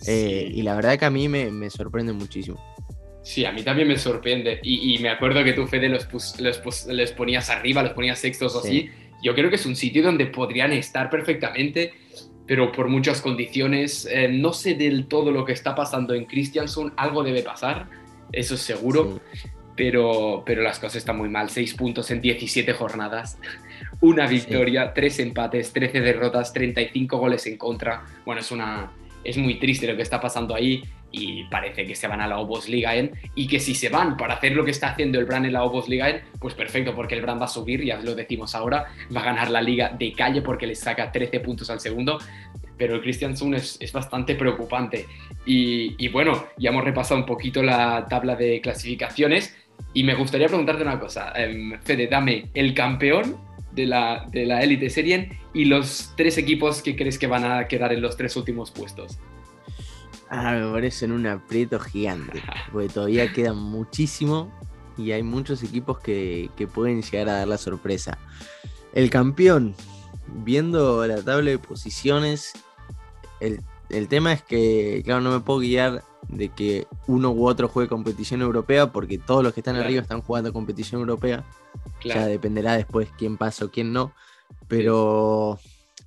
Eh, 0.07 0.50
y 0.52 0.62
la 0.62 0.75
verdad 0.75 0.99
que 0.99 1.05
a 1.05 1.11
mí 1.11 1.29
me, 1.29 1.71
sorprende 1.71 2.12
muchísimo. 2.12 2.61
Sí, 3.23 3.45
a 3.45 3.52
mí 3.52 3.62
también 3.62 3.88
me 3.88 3.99
sorprende. 3.99 4.61
Y, 4.62 4.99
me 4.99 5.09
acuerdo 5.09 5.45
que 5.45 5.52
tú, 5.52 5.67
Fede, 5.67 5.88
los, 5.88 6.37
les 6.88 7.12
ponías 7.12 7.50
arriba, 7.50 7.83
los 7.83 7.93
ponías 7.93 8.19
sextos 8.19 8.55
o 8.57 8.61
así. 8.61 8.91
Yo 9.23 9.35
creo 9.35 9.50
que 9.50 9.57
es 9.57 9.67
un 9.67 9.76
sitio 9.76 10.02
donde 10.02 10.26
podrían 10.26 10.73
estar 10.73 11.09
perfectamente 11.09 11.93
pero 12.47 12.73
por 12.73 12.88
muchas 12.88 13.21
condiciones. 13.21 14.07
Eh, 14.11 14.29
no 14.29 14.52
sé 14.52 14.75
del 14.75 15.07
todo 15.07 15.31
lo 15.31 15.45
que 15.45 15.52
está 15.52 15.75
pasando 15.75 16.14
en 16.14 16.25
Christiansen, 16.26 16.93
algo 16.97 17.23
debe 17.23 17.43
pasar, 17.43 17.88
eso 18.33 18.55
es 18.55 18.61
seguro, 18.61 19.21
pero, 19.76 20.43
pero 20.45 20.62
las 20.62 20.79
cosas 20.79 20.97
están 20.97 21.19
muy 21.19 21.29
mal. 21.29 21.50
Seis 21.50 21.75
puntos 21.75 22.11
en 22.11 22.21
17 22.21 22.73
jornadas, 22.73 23.38
una 24.02 24.26
victoria, 24.26 24.92
tres 24.92 25.18
empates, 25.21 25.73
13 25.73 26.00
derrotas, 26.00 26.52
35 26.52 27.18
goles 27.18 27.47
en 27.47 27.56
contra. 27.56 28.04
Bueno, 28.26 28.40
es, 28.40 28.50
una, 28.50 28.90
es 29.25 29.38
muy 29.38 29.59
triste 29.59 29.87
lo 29.87 29.97
que 29.97 30.02
está 30.02 30.21
pasando 30.21 30.54
ahí 30.54 30.82
y 31.12 31.44
parece 31.44 31.87
que 31.87 31.94
se 31.94 32.09
van 32.09 32.21
a 32.21 32.26
la 32.26 32.38
Obos 32.38 32.68
Ligaen 32.68 33.12
y 33.37 33.47
que 33.47 33.61
si 33.61 33.75
se 33.75 33.90
van 33.90 34.16
para 34.16 34.35
hacer 34.35 34.52
lo 34.52 34.64
que 34.64 34.73
está 34.73 34.88
haciendo 34.88 35.21
el 35.21 35.25
Brand 35.26 35.47
en 35.47 35.52
la 35.52 35.62
Obos 35.62 35.88
Ligaen, 35.88 36.23
pues 36.40 36.54
perfecto, 36.54 36.94
porque 36.97 37.14
el 37.14 37.23
Brand 37.23 37.40
va 37.40 37.44
a 37.44 37.49
subir, 37.49 37.85
ya 37.85 38.00
lo 38.00 38.14
decimos 38.16 38.56
ahora, 38.56 38.87
va 39.14 39.21
a 39.21 39.25
ganar 39.25 39.50
la 39.50 39.62
liga 39.62 39.90
de 39.90 40.12
calle 40.12 40.42
porque 40.42 40.66
le 40.66 40.75
saca 40.75 41.12
13 41.12 41.38
puntos 41.40 41.71
al 41.71 41.78
segundo, 41.78 42.18
pero 42.76 42.97
el 42.97 43.02
Christian 43.02 43.37
Sun 43.37 43.54
es, 43.54 43.92
bastante 43.92 44.35
preocupante. 44.35 45.06
Y, 45.47 46.09
bueno, 46.09 46.47
ya 46.59 46.71
hemos 46.71 46.82
repasado 46.82 47.21
un 47.21 47.26
poquito 47.26 47.62
la 47.62 48.06
tabla 48.09 48.35
de 48.35 48.61
clasificaciones 48.61 49.56
y 49.94 50.02
me 50.02 50.14
gustaría 50.14 50.49
preguntarte 50.49 50.82
una 50.82 50.99
cosa, 50.99 51.32
um, 51.37 51.78
Fede, 51.82 52.09
dame 52.09 52.47
el 52.54 52.75
campeón 52.75 53.51
de 53.75 53.87
la, 53.87 54.29
de 54.31 54.47
la 54.47 54.62
Elite 54.62 54.91
Serien 54.91 55.38
y 55.55 55.64
los 55.64 56.12
tres 56.17 56.38
equipos 56.38 56.83
que 56.83 56.97
crees 56.97 57.19
que 57.19 57.26
van 57.26 57.45
a 57.45 57.67
quedar 57.69 57.93
en 57.93 58.02
los 58.02 58.17
tres 58.17 58.37
últimos 58.37 58.71
puestos. 58.71 59.19
Ah, 60.35 60.52
me 60.52 60.73
parece 60.73 61.05
en 61.05 61.12
un 61.12 61.26
aprieto 61.26 61.79
gigante, 61.79 62.43
porque 62.73 62.88
todavía 62.88 63.31
queda 63.33 63.52
muchísimo 63.52 64.50
y 64.97 65.12
hay 65.12 65.23
muchos 65.23 65.62
equipos 65.62 65.99
que, 66.00 66.50
pueden 66.73 67.02
llegar 67.02 67.29
a 67.29 67.38
dar 67.38 67.49
la 67.49 67.59
sorpresa. 67.59 68.17
El 68.95 69.11
campeón, 69.11 69.75
viendo 70.43 71.07
la 71.07 71.23
tabla 71.23 71.50
de 71.50 71.59
posiciones, 71.59 72.52
el, 73.41 74.09
tema 74.09 74.33
es 74.33 74.43
que, 74.43 75.02
claro, 75.05 75.21
no 75.21 75.33
me 75.33 75.41
puedo 75.41 75.59
guiar 75.59 76.02
de 76.29 76.49
que 76.49 76.87
uno 77.07 77.31
u 77.33 77.47
otro 77.47 77.69
juegue 77.69 77.91
competición 77.91 78.41
europea, 78.41 78.91
porque 78.91 79.19
todos 79.19 79.43
los 79.45 79.52
que 79.52 79.61
están 79.61 79.76
arriba 79.76 80.00
están 80.00 80.23
jugando 80.23 80.52
competición 80.52 81.02
europea. 81.02 81.45
Ya 82.04 82.26
dependerá 82.26 82.76
después 82.76 83.09
quién 83.16 83.37
pasa 83.37 83.64
o 83.64 83.71
quién 83.71 83.92
no. 83.92 84.14
Pero 84.68 85.59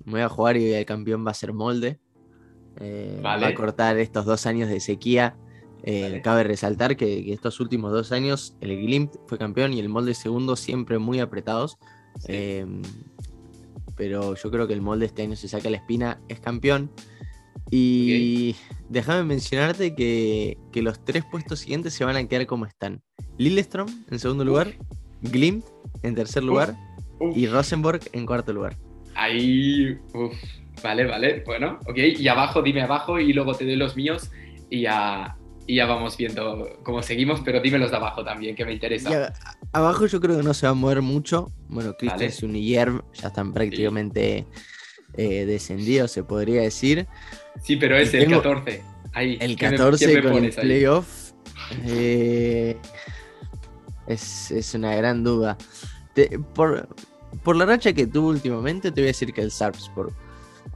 me 0.04 0.12
voy 0.12 0.20
a 0.22 0.28
jugar 0.28 0.56
y 0.56 0.72
el 0.72 0.84
campeón 0.86 1.26
va 1.26 1.30
a 1.30 1.34
ser 1.34 1.52
Molde. 1.52 1.98
Eh, 2.78 3.20
va 3.24 3.34
a 3.46 3.54
cortar 3.54 3.98
estos 3.98 4.24
dos 4.24 4.46
años 4.46 4.68
de 4.68 4.80
sequía. 4.80 5.36
Eh, 5.82 6.20
cabe 6.24 6.42
resaltar 6.42 6.96
que, 6.96 7.32
estos 7.32 7.60
últimos 7.60 7.92
dos 7.92 8.10
años 8.10 8.56
el 8.60 8.76
Glimt 8.76 9.14
fue 9.26 9.38
campeón 9.38 9.72
y 9.72 9.80
el 9.80 9.88
Molde 9.88 10.14
segundo 10.14 10.56
siempre 10.56 10.98
muy 10.98 11.20
apretados. 11.20 11.78
Em, 12.26 12.82
pero 13.96 14.34
yo 14.34 14.50
creo 14.50 14.66
que 14.66 14.74
el 14.74 14.82
Molde 14.82 15.06
este 15.06 15.22
año 15.22 15.36
se 15.36 15.48
saca 15.48 15.70
la 15.70 15.76
espina, 15.78 16.20
es 16.28 16.40
campeón. 16.40 16.90
Y 17.70 18.54
déjame 18.88 19.24
mencionarte 19.24 19.94
que, 19.94 20.58
los 20.74 21.04
tres 21.04 21.24
puestos 21.24 21.60
siguientes 21.60 21.94
se 21.94 22.04
van 22.04 22.16
a 22.16 22.28
quedar 22.28 22.46
como 22.46 22.66
están. 22.66 23.02
Lillestrom 23.38 23.88
en 24.10 24.18
segundo 24.18 24.44
lugar, 24.44 24.74
Glimt 25.22 25.64
en 26.02 26.14
tercer 26.14 26.44
lugar 26.44 26.74
y 27.34 27.46
Rosenborg 27.46 28.00
en 28.12 28.26
cuarto 28.26 28.52
lugar. 28.52 28.76
Ahí, 29.14 29.98
Vale, 30.82 31.06
vale, 31.06 31.42
bueno, 31.44 31.78
ok. 31.86 31.96
Y 32.18 32.28
abajo, 32.28 32.62
dime 32.62 32.82
abajo 32.82 33.18
y 33.18 33.32
luego 33.32 33.54
te 33.54 33.64
doy 33.64 33.76
los 33.76 33.96
míos 33.96 34.30
y 34.68 34.82
ya, 34.82 35.36
ya 35.66 35.86
vamos 35.86 36.16
viendo 36.16 36.78
cómo 36.82 37.02
seguimos, 37.02 37.40
pero 37.40 37.60
dime 37.60 37.78
los 37.78 37.90
de 37.90 37.96
abajo 37.96 38.24
también, 38.24 38.54
que 38.54 38.64
me 38.64 38.72
interesa. 38.72 39.32
abajo 39.72 40.06
yo 40.06 40.20
creo 40.20 40.36
que 40.36 40.42
no 40.42 40.54
se 40.54 40.66
va 40.66 40.72
a 40.72 40.74
mover 40.74 41.02
mucho. 41.02 41.50
Bueno, 41.68 41.94
Christian 41.98 42.54
y 42.54 42.66
Yerm 42.66 43.02
ya 43.14 43.28
están 43.28 43.52
prácticamente 43.52 44.46
eh, 45.16 45.46
descendidos, 45.46 46.10
se 46.10 46.24
podría 46.24 46.62
decir. 46.62 47.06
Sí, 47.62 47.76
pero 47.76 47.96
es 47.96 48.12
el 48.12 48.30
14. 48.30 48.82
Ahí, 49.12 49.38
el 49.40 49.56
14 49.56 50.22
con 50.22 50.44
el 50.44 50.52
playoff. 50.52 51.32
Eh, 51.86 52.76
es, 54.06 54.72
una 54.74 54.94
gran 54.94 55.24
duda. 55.24 55.56
por, 56.54 56.88
por 57.42 57.56
la 57.56 57.66
racha 57.66 57.92
que 57.92 58.06
tuvo 58.06 58.28
últimamente, 58.28 58.90
te 58.90 59.00
voy 59.00 59.08
a 59.08 59.12
decir 59.12 59.32
que 59.32 59.42
el 59.42 59.50
Sarpsborg 59.50 60.12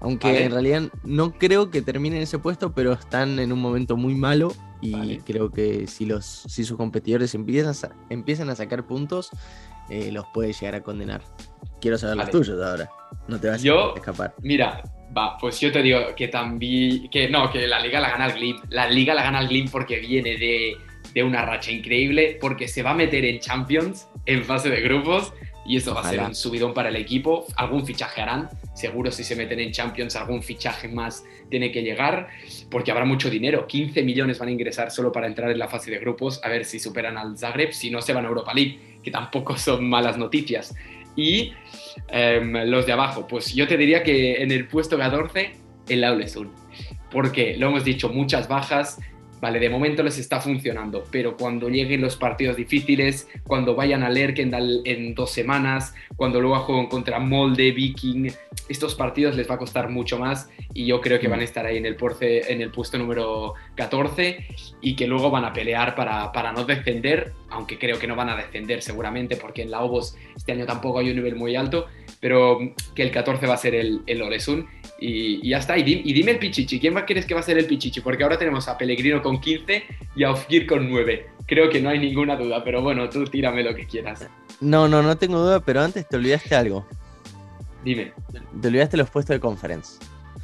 aunque 0.00 0.44
en 0.44 0.52
realidad 0.52 0.82
no 1.04 1.32
creo 1.32 1.70
que 1.70 1.82
terminen 1.82 2.22
ese 2.22 2.38
puesto, 2.38 2.72
pero 2.72 2.92
están 2.92 3.38
en 3.38 3.52
un 3.52 3.60
momento 3.60 3.96
muy 3.96 4.14
malo 4.14 4.54
y 4.80 5.18
creo 5.18 5.50
que 5.50 5.87
si, 5.87 6.06
los, 6.06 6.25
si 6.25 6.64
sus 6.64 6.76
competidores 6.76 7.34
empiezan 7.34 7.75
a, 7.90 7.94
empiezan 8.08 8.49
a 8.49 8.56
sacar 8.56 8.87
puntos, 8.87 9.30
eh, 9.90 10.10
los 10.10 10.25
puede 10.32 10.52
llegar 10.52 10.76
a 10.76 10.82
condenar. 10.82 11.22
Quiero 11.80 11.99
saber 11.99 12.16
los 12.16 12.30
tuyos 12.30 12.62
ahora. 12.62 12.88
No 13.28 13.38
te 13.38 13.49
vas 13.49 13.62
a 13.62 13.94
escapar. 13.94 14.34
Mira, 14.40 14.82
va, 15.16 15.37
pues 15.37 15.60
yo 15.60 15.70
te 15.70 15.82
digo 15.82 15.99
que 16.16 16.28
también. 16.28 17.08
Que 17.10 17.28
no, 17.28 17.50
que 17.50 17.66
la 17.66 17.80
liga 17.80 18.00
la 18.00 18.10
gana 18.10 18.26
el 18.26 18.32
Glim. 18.32 18.56
La 18.70 18.88
liga 18.88 19.14
la 19.14 19.22
gana 19.22 19.40
el 19.40 19.49
Glim 19.49 19.68
porque 19.68 19.99
viene 19.99 20.37
de, 20.37 20.76
de 21.14 21.23
una 21.23 21.45
racha 21.45 21.71
increíble, 21.71 22.38
porque 22.40 22.69
se 22.69 22.83
va 22.83 22.90
a 22.90 22.95
meter 22.95 23.25
en 23.25 23.40
Champions 23.40 24.09
en 24.26 24.45
fase 24.45 24.71
de 24.71 24.81
grupos 24.81 25.33
y 25.67 25.76
eso 25.76 25.95
va 25.95 26.00
a 26.00 26.11
ser 26.11 26.21
un 26.21 26.35
subidón 26.35 26.75
para 26.75 26.88
el 26.88 26.97
equipo. 26.97 27.47
Algún 27.57 27.87
fichaje 27.87 28.21
harán, 28.23 28.49
seguro 28.75 29.12
si 29.12 29.25
se 29.25 29.37
meten 29.37 29.61
en 29.61 29.73
Champions 29.73 30.17
algún 30.17 30.43
fichaje 30.43 30.88
más 30.88 31.25
tiene 31.50 31.71
que 31.71 31.83
llegar, 31.83 32.29
porque 32.71 32.90
habrá 32.90 33.05
mucho 33.05 33.29
dinero. 33.29 33.67
15 33.67 34.02
millones 34.02 34.38
van 34.38 34.49
a 34.49 34.52
ingresar 34.52 34.90
solo 34.90 35.12
para 35.12 35.26
entrar 35.26 35.50
en 35.50 35.59
la 35.59 35.69
fase 35.69 35.90
de 35.90 35.99
grupos, 35.99 36.40
a 36.43 36.49
ver 36.49 36.64
si 36.64 36.79
superan 36.79 37.19
al 37.19 37.37
Zagreb, 37.37 37.73
si 37.73 37.90
no 37.90 38.00
se 38.00 38.12
van 38.12 38.25
a 38.25 38.29
Europa 38.29 38.55
League, 38.55 38.99
que 39.02 39.11
tampoco 39.11 39.57
son 39.57 39.88
malas 39.88 40.17
noticias. 40.17 40.75
Y 41.17 41.52
em, 42.09 42.52
los 42.71 42.87
de 42.87 42.93
abajo, 42.93 43.26
pues 43.26 43.55
yo 43.55 43.67
te 43.67 43.76
diría 43.76 44.02
que 44.02 44.43
en 44.43 44.52
el 44.52 44.67
puesto 44.69 44.97
14, 44.97 45.52
el 45.88 46.05
Aulesun, 46.05 46.50
porque 47.11 47.57
lo 47.57 47.69
hemos 47.69 47.85
dicho, 47.85 48.09
muchas 48.09 48.49
bajas, 48.49 49.00
Vale, 49.40 49.59
de 49.59 49.70
momento 49.70 50.02
les 50.02 50.18
está 50.18 50.38
funcionando, 50.38 51.04
pero 51.11 51.37
cuando 51.37 51.70
lleguen 51.70 52.02
los 52.02 52.16
partidos 52.16 52.56
difíciles, 52.56 53.26
cuando 53.47 53.75
vayan 53.75 54.02
a 54.02 54.11
Lerkendal 54.11 54.82
en 54.85 55.14
dos 55.14 55.30
semanas, 55.30 55.94
cuando 56.16 56.42
luego 56.42 56.56
jueguen 56.61 56.88
contra 56.88 57.18
Molde, 57.18 57.73
Viking, 57.73 58.30
estos 58.68 58.94
partidos 58.94 59.37
les 59.37 59.49
va 59.49 59.54
a 59.54 59.59
costar 59.59 59.88
mucho 59.88 60.18
más 60.18 60.50
y 60.75 60.85
yo 60.85 61.00
creo 61.00 61.18
que 61.18 61.28
van 61.28 61.40
a 61.40 61.44
estar 61.44 61.64
ahí 61.64 61.78
en 61.78 61.87
el, 61.87 61.97
en 62.20 62.61
el 62.61 62.70
puesto 62.70 62.99
número 62.99 63.54
14 63.76 64.47
y 64.82 64.94
que 64.94 65.06
luego 65.06 65.30
van 65.30 65.47
a 65.47 65.54
pelear 65.54 65.94
para, 65.94 66.32
para 66.32 66.52
no 66.52 66.64
descender, 66.64 67.32
aunque 67.49 67.78
creo 67.78 67.99
que 67.99 68.06
no 68.06 68.16
van 68.16 68.28
a 68.28 68.37
descender 68.37 68.82
seguramente 68.82 69.37
porque 69.37 69.62
en 69.62 69.70
la 69.70 69.80
Obos 69.80 70.16
este 70.37 70.52
año 70.52 70.66
tampoco 70.66 70.99
hay 70.99 71.09
un 71.09 71.16
nivel 71.16 71.37
muy 71.37 71.56
alto, 71.56 71.87
pero 72.20 72.59
que 72.94 73.02
el 73.02 73.11
14 73.11 73.47
va 73.47 73.54
a 73.54 73.56
ser 73.56 73.75
el, 73.75 74.02
el 74.06 74.20
y, 75.00 75.49
ya 75.49 75.59
está. 75.59 75.78
Y, 75.78 75.83
dime 75.83 76.33
el 76.33 76.38
Pichichi, 76.38 76.78
¿quién 76.78 76.95
va, 76.95 77.07
crees 77.07 77.25
que 77.25 77.33
va 77.33 77.40
a 77.40 77.42
ser 77.42 77.59
el 77.59 77.64
Pichichi? 77.64 78.00
Porque 78.00 78.23
ahora 78.23 78.38
tenemos 78.38 78.69
a 78.69 78.76
Pellegrino 78.76 79.23
con 79.23 79.40
15 79.40 79.83
y 80.14 80.25
a 80.25 80.30
Ofgir 80.30 80.66
con 80.66 80.88
9. 80.90 81.26
Creo 81.47 81.71
que 81.71 81.80
no 81.80 81.88
hay 81.88 81.99
ninguna 81.99 82.37
duda, 82.37 82.62
pero 82.62 82.83
bueno, 82.83 83.09
tú 83.09 83.25
tírame 83.25 83.62
lo 83.62 83.75
que 83.75 83.87
quieras. 83.87 84.28
No, 84.61 84.87
no, 84.88 85.02
no 85.02 85.16
tengo 85.16 85.38
duda, 85.38 85.61
pero 85.61 85.80
antes 85.80 86.07
te 86.07 86.16
olvidaste 86.16 86.54
algo. 86.54 86.87
Dime. 87.83 88.12
Te 88.61 88.69
olvidaste 88.69 88.99
los 88.99 89.09
puestos 89.09 89.35
de 89.35 89.40
conference. 89.40 89.99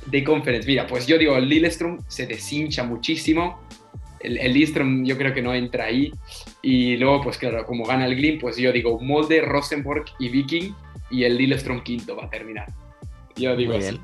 De 0.07 0.25
conference, 0.25 0.67
mira, 0.67 0.87
pues 0.87 1.07
yo 1.07 1.19
digo, 1.19 1.37
el 1.37 1.49
Lillestrom 1.49 1.99
se 2.09 2.27
deshincha 2.27 2.83
muchísimo. 2.83 3.61
El, 4.21 4.39
el 4.39 4.55
Lillestrom 4.55 5.05
yo 5.05 5.19
creo 5.19 5.35
que 5.35 5.43
no 5.43 5.55
entra 5.55 5.85
ahí. 5.85 6.13
Y 6.63 6.97
luego, 6.97 7.21
pues 7.21 7.37
claro, 7.37 7.67
como 7.67 7.85
gana 7.85 8.07
el 8.07 8.17
Glim, 8.17 8.39
pues 8.39 8.57
yo 8.57 8.73
digo 8.73 8.99
Molde, 9.01 9.43
Rosenborg 9.43 10.07
y 10.19 10.31
Viking. 10.31 10.75
Y 11.11 11.25
el 11.25 11.37
Lillestrom 11.37 11.83
quinto 11.83 12.17
va 12.17 12.25
a 12.25 12.31
terminar. 12.31 12.73
Yo 13.37 13.55
digo 13.55 13.75
así. 13.75 14.01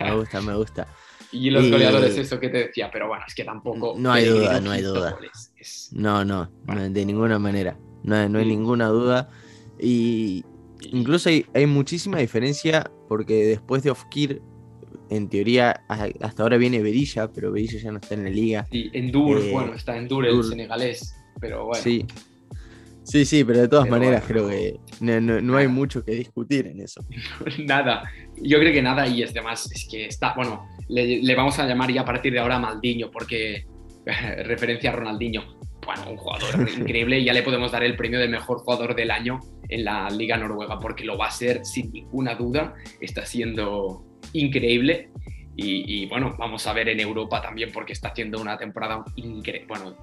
Me 0.00 0.16
gusta, 0.16 0.40
me 0.40 0.54
gusta. 0.54 0.88
Y 1.34 1.50
los 1.50 1.68
goleadores, 1.68 2.16
eso 2.16 2.38
que 2.38 2.48
te 2.48 2.58
decía, 2.58 2.90
pero 2.92 3.08
bueno, 3.08 3.24
es 3.26 3.34
que 3.34 3.42
tampoco. 3.42 3.94
No 3.98 4.12
hay 4.12 4.26
duda, 4.26 4.60
no 4.60 4.70
hay 4.70 4.82
duda. 4.82 5.18
No, 5.90 6.24
no, 6.24 6.48
de 6.66 7.04
ninguna 7.04 7.40
manera. 7.40 7.76
no, 8.04 8.16
hay, 8.16 8.28
ninguna 8.46 8.86
duda. 8.86 9.28
Y 9.80 10.44
incluso 10.92 11.28
hay, 11.28 11.66
muchísima 11.66 12.18
diferencia 12.18 12.88
porque 13.08 13.46
después 13.46 13.82
de 13.82 13.90
Ofkir, 13.90 14.42
en 15.10 15.28
teoría, 15.28 15.84
hasta 15.88 16.44
ahora 16.44 16.56
viene 16.56 16.80
Berilla, 16.80 17.28
pero 17.32 17.50
Berilla 17.50 17.80
ya 17.80 17.90
no 17.90 17.98
está 17.98 18.14
en 18.14 18.24
la 18.24 18.30
liga. 18.30 18.66
Sí, 18.70 18.90
Endur, 18.92 19.38
eh, 19.38 19.50
bueno, 19.50 19.74
está 19.74 19.96
Endur, 19.96 20.26
el 20.26 20.44
senegalés, 20.44 21.16
pero 21.40 21.66
bueno. 21.66 21.82
Sí. 21.82 22.06
Sí, 23.04 23.24
sí, 23.24 23.44
pero 23.44 23.60
de 23.60 23.68
todas 23.68 23.88
maneras 23.88 24.24
creo 24.26 24.48
que 24.48 24.80
no, 25.00 25.56
hay 25.56 25.68
mucho 25.68 26.04
que 26.04 26.12
discutir 26.12 26.66
en 26.66 26.80
eso. 26.80 27.04
nada, 27.64 28.10
yo 28.36 28.58
creo 28.58 28.72
que 28.72 28.82
nada 28.82 29.06
y 29.06 29.22
es 29.22 29.32
demás, 29.32 29.70
es 29.70 29.86
que 29.90 30.06
está, 30.06 30.34
bueno, 30.34 30.66
le, 30.88 31.22
le, 31.22 31.34
vamos 31.34 31.58
a 31.58 31.66
llamar 31.66 31.92
ya 31.92 32.00
a 32.00 32.04
partir 32.04 32.32
de 32.32 32.40
ahora 32.40 32.58
Maldiño, 32.58 33.10
porque 33.10 33.66
referencia 34.44 34.90
a 34.90 34.96
Ronaldinho, 34.96 35.58
bueno, 35.84 36.10
un 36.10 36.16
jugador 36.16 36.68
increíble 36.78 37.18
y 37.18 37.24
ya 37.24 37.32
le 37.32 37.42
podemos 37.42 37.72
dar 37.72 37.84
el 37.84 37.96
premio 37.96 38.18
de 38.18 38.28
mejor 38.28 38.58
jugador 38.58 38.94
del 38.94 39.10
año 39.10 39.40
en 39.68 39.84
la 39.84 40.08
Liga 40.10 40.36
Noruega 40.36 40.78
porque 40.78 41.04
lo 41.04 41.16
va 41.16 41.26
a 41.26 41.30
ser 41.30 41.64
sin 41.64 41.92
ninguna 41.92 42.34
duda, 42.34 42.74
está 43.00 43.24
siendo 43.24 44.04
increíble. 44.32 45.10
Y, 45.56 46.06
bueno, 46.06 46.34
vamos 46.36 46.66
a 46.66 46.72
ver 46.72 46.88
en 46.88 46.98
Europa 46.98 47.40
también 47.40 47.70
porque 47.72 47.92
está 47.92 48.08
haciendo 48.08 48.40
una 48.40 48.58
temporada 48.58 49.04
increíble, 49.14 49.68
bueno, 49.68 49.96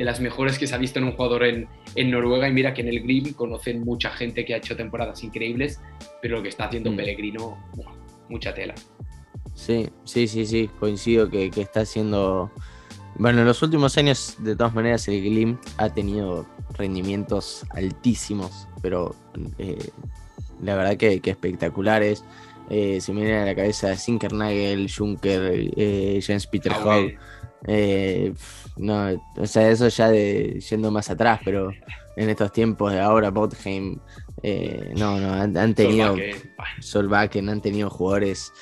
de, 0.00 0.04
las 0.04 0.20
mejores 0.20 0.58
que 0.58 0.66
se 0.66 0.74
ha 0.74 0.78
visto 0.78 0.98
en 0.98 1.06
un 1.06 1.12
jugador 1.12 1.44
en, 1.44 1.68
en, 1.94 2.10
Noruega 2.10 2.48
y 2.48 2.52
mira 2.52 2.74
que 2.74 2.82
en 2.82 2.88
el 2.88 3.02
Grim 3.02 3.32
conocen 3.34 3.84
mucha 3.84 4.10
gente 4.10 4.44
que 4.44 4.54
ha 4.54 4.56
hecho 4.56 4.76
temporadas 4.76 5.22
increíbles, 5.22 5.80
pero 6.22 6.36
lo 6.36 6.42
que 6.42 6.48
está 6.48 6.64
haciendo 6.64 6.90
mm. 6.90 6.96
Pellegrino, 6.96 7.58
mucha 8.28 8.54
tela. 8.54 8.74
Sí, 9.54 9.88
sí, 10.04 10.26
sí, 10.26 10.46
sí, 10.46 10.70
coincido 10.78 11.28
que, 11.28 11.50
que 11.50 11.62
está 11.62 11.80
haciendo 11.80 12.50
bueno, 13.20 13.40
en 13.40 13.44
los 13.44 13.62
últimos 13.62 13.98
años, 13.98 14.36
de 14.38 14.56
todas 14.56 14.74
maneras, 14.74 15.06
el 15.08 15.20
Glim 15.20 15.58
ha 15.76 15.90
tenido 15.90 16.46
rendimientos 16.72 17.66
altísimos, 17.70 18.66
pero 18.80 19.14
eh, 19.58 19.90
la 20.62 20.74
verdad 20.74 20.96
que, 20.96 21.20
espectaculares. 21.22 22.24
Eh, 22.70 23.00
se 23.00 23.12
me 23.12 23.22
viene 23.22 23.38
a 23.38 23.44
la 23.44 23.54
cabeza 23.54 23.96
Sinkernagel, 23.96 24.88
Juncker, 24.90 25.70
eh, 25.76 26.20
Jens 26.22 26.46
Peter 26.46 26.72
ah, 26.72 26.78
Hogg. 27.66 28.36
no, 28.76 29.22
o 29.36 29.46
sea, 29.46 29.70
eso 29.70 29.88
ya 29.88 30.10
de, 30.10 30.60
yendo 30.68 30.90
más 30.90 31.10
atrás, 31.10 31.40
pero 31.44 31.70
en 32.16 32.28
estos 32.28 32.52
tiempos 32.52 32.92
de 32.92 33.00
ahora, 33.00 33.30
Botheim, 33.30 33.98
no, 34.96 35.20
no, 35.20 35.32
han, 35.34 35.74
tenido 35.74 36.16
Solbakken, 36.80 37.48
han 37.48 37.60
tenido 37.60 37.90
jugadores 37.90 38.52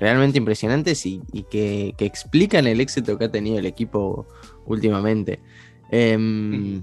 realmente 0.00 0.38
impresionantes 0.38 1.04
y, 1.06 1.20
que, 1.50 1.94
explican 1.98 2.66
el 2.66 2.80
éxito 2.80 3.18
que 3.18 3.26
ha 3.26 3.30
tenido 3.30 3.58
el 3.58 3.66
equipo 3.66 4.26
últimamente. 4.64 5.40
Em, 5.90 6.82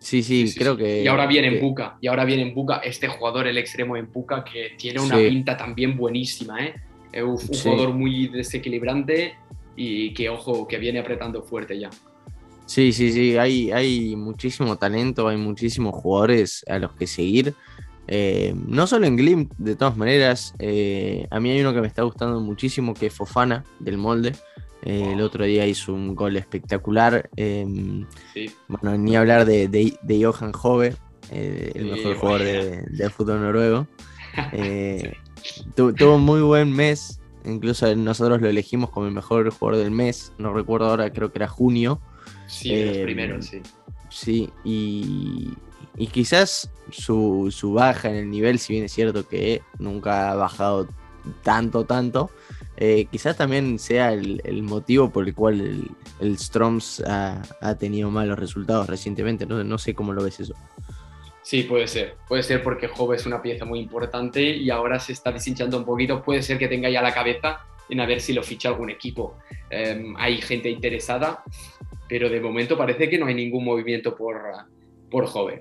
sí, 0.00 0.22
sí, 0.22 0.52
creo 0.56 0.76
que. 0.76 1.02
Y 1.02 1.06
ahora 1.06 1.26
viene 1.26 1.48
en 1.48 1.60
Buca, 1.60 1.98
y 2.00 2.08
ahora 2.08 2.24
viene 2.24 2.42
en 2.42 2.54
Buca 2.54 2.78
este 2.78 3.06
jugador, 3.06 3.46
el 3.46 3.58
extremo 3.58 3.96
en 3.96 4.10
Buca, 4.10 4.42
que 4.44 4.72
tiene 4.78 5.00
una 5.00 5.16
pinta 5.18 5.56
también 5.56 5.96
buenísima, 5.96 6.64
¿eh? 6.64 6.74
Un, 7.22 7.36
jugador 7.36 7.92
muy 7.92 8.28
desequilibrante 8.28 9.34
y 9.76 10.12
que, 10.14 10.28
ojo, 10.28 10.66
que 10.68 10.78
viene 10.78 11.00
apretando 11.00 11.42
fuerte 11.42 11.78
ya. 11.78 11.90
Sí, 12.66 12.92
sí, 12.92 13.12
sí, 13.12 13.36
hay, 13.36 13.70
hay 13.70 14.16
muchísimo 14.16 14.76
talento, 14.76 15.28
hay 15.28 15.36
muchísimos 15.36 15.94
jugadores 15.94 16.64
a 16.68 16.78
los 16.78 16.92
que 16.92 17.06
seguir. 17.06 17.54
Eh, 18.08 18.54
no 18.66 18.86
solo 18.86 19.06
en 19.06 19.16
Glim, 19.16 19.48
de 19.58 19.76
todas 19.76 19.96
maneras, 19.96 20.54
eh, 20.58 21.26
a 21.30 21.40
mí 21.40 21.50
hay 21.50 21.60
uno 21.60 21.72
que 21.72 21.80
me 21.80 21.86
está 21.86 22.02
gustando 22.02 22.40
muchísimo, 22.40 22.94
que 22.94 23.06
es 23.06 23.14
Fofana, 23.14 23.64
del 23.78 23.98
molde. 23.98 24.32
Eh, 24.84 25.12
el 25.12 25.20
otro 25.20 25.44
día 25.44 25.66
hizo 25.66 25.94
un 25.94 26.14
gol 26.14 26.36
espectacular. 26.36 27.30
Bueno, 27.36 28.98
ni 28.98 29.16
hablar 29.16 29.44
de, 29.44 29.68
de, 29.68 30.24
Johan 30.24 30.52
Jove, 30.52 30.94
el 31.30 31.84
mejor 31.84 32.16
jugador 32.16 32.42
de, 32.42 33.10
fútbol 33.10 33.40
noruego. 33.40 33.86
tuvo 35.76 36.16
un 36.16 36.22
muy 36.22 36.40
buen 36.40 36.72
mes, 36.72 37.20
incluso 37.44 37.94
nosotros 37.96 38.40
lo 38.40 38.48
elegimos 38.48 38.90
como 38.90 39.06
el 39.06 39.12
mejor 39.12 39.50
jugador 39.50 39.82
del 39.82 39.90
mes. 39.90 40.32
No 40.38 40.52
recuerdo 40.52 40.88
ahora, 40.88 41.12
creo 41.12 41.32
que 41.32 41.38
era 41.38 41.48
junio. 41.48 42.00
Sí, 42.46 42.84
los 42.84 42.98
primeros, 42.98 43.46
sí. 43.46 43.62
Sí, 44.10 44.50
y, 44.62 45.54
y 45.96 46.06
quizás 46.08 46.70
su, 46.90 47.48
su, 47.50 47.72
baja 47.72 48.10
en 48.10 48.16
el 48.16 48.30
nivel, 48.30 48.58
si 48.58 48.74
bien 48.74 48.84
es 48.84 48.92
cierto 48.92 49.26
que 49.26 49.62
nunca 49.78 50.30
ha 50.30 50.34
bajado 50.34 50.86
tanto, 51.42 51.84
tanto, 51.84 52.30
eh, 52.76 53.06
quizás 53.10 53.36
también 53.36 53.78
sea 53.78 54.12
el, 54.12 54.62
motivo 54.62 55.10
por 55.10 55.26
el 55.26 55.34
cual 55.34 55.60
el, 55.60 55.90
el 56.20 56.38
Stroms 56.38 57.02
ha, 57.06 57.74
tenido 57.78 58.10
malos 58.10 58.38
resultados 58.38 58.86
recientemente. 58.86 59.46
No, 59.46 59.62
no, 59.62 59.78
sé 59.78 59.94
cómo 59.94 60.12
lo 60.12 60.22
ves 60.22 60.40
eso. 60.40 60.54
Sí, 61.42 61.64
puede 61.64 61.88
ser. 61.88 62.14
Puede 62.28 62.42
ser 62.42 62.62
porque 62.62 62.86
Jove 62.86 63.16
es 63.16 63.26
una 63.26 63.42
pieza 63.42 63.64
muy 63.64 63.80
importante 63.80 64.42
y 64.42 64.70
ahora 64.70 65.00
se 65.00 65.12
está 65.12 65.32
deshinchando 65.32 65.76
un 65.76 65.84
poquito. 65.84 66.22
Puede 66.22 66.42
ser 66.42 66.58
que 66.58 66.68
tenga 66.68 66.88
ya 66.88 67.02
la 67.02 67.12
cabeza 67.12 67.60
en 67.88 68.00
a 68.00 68.06
ver 68.06 68.20
si 68.20 68.32
lo 68.32 68.42
ficha 68.42 68.68
algún 68.68 68.90
equipo. 68.90 69.38
Em, 69.68 70.14
hay 70.16 70.40
gente 70.40 70.70
interesada, 70.70 71.42
pero 72.08 72.28
de 72.28 72.40
momento 72.40 72.76
parece 72.76 73.08
que 73.08 73.18
no 73.18 73.26
hay 73.26 73.34
ningún 73.34 73.64
movimiento 73.64 74.16
por, 74.16 74.40
por 75.10 75.26
Jove. 75.26 75.60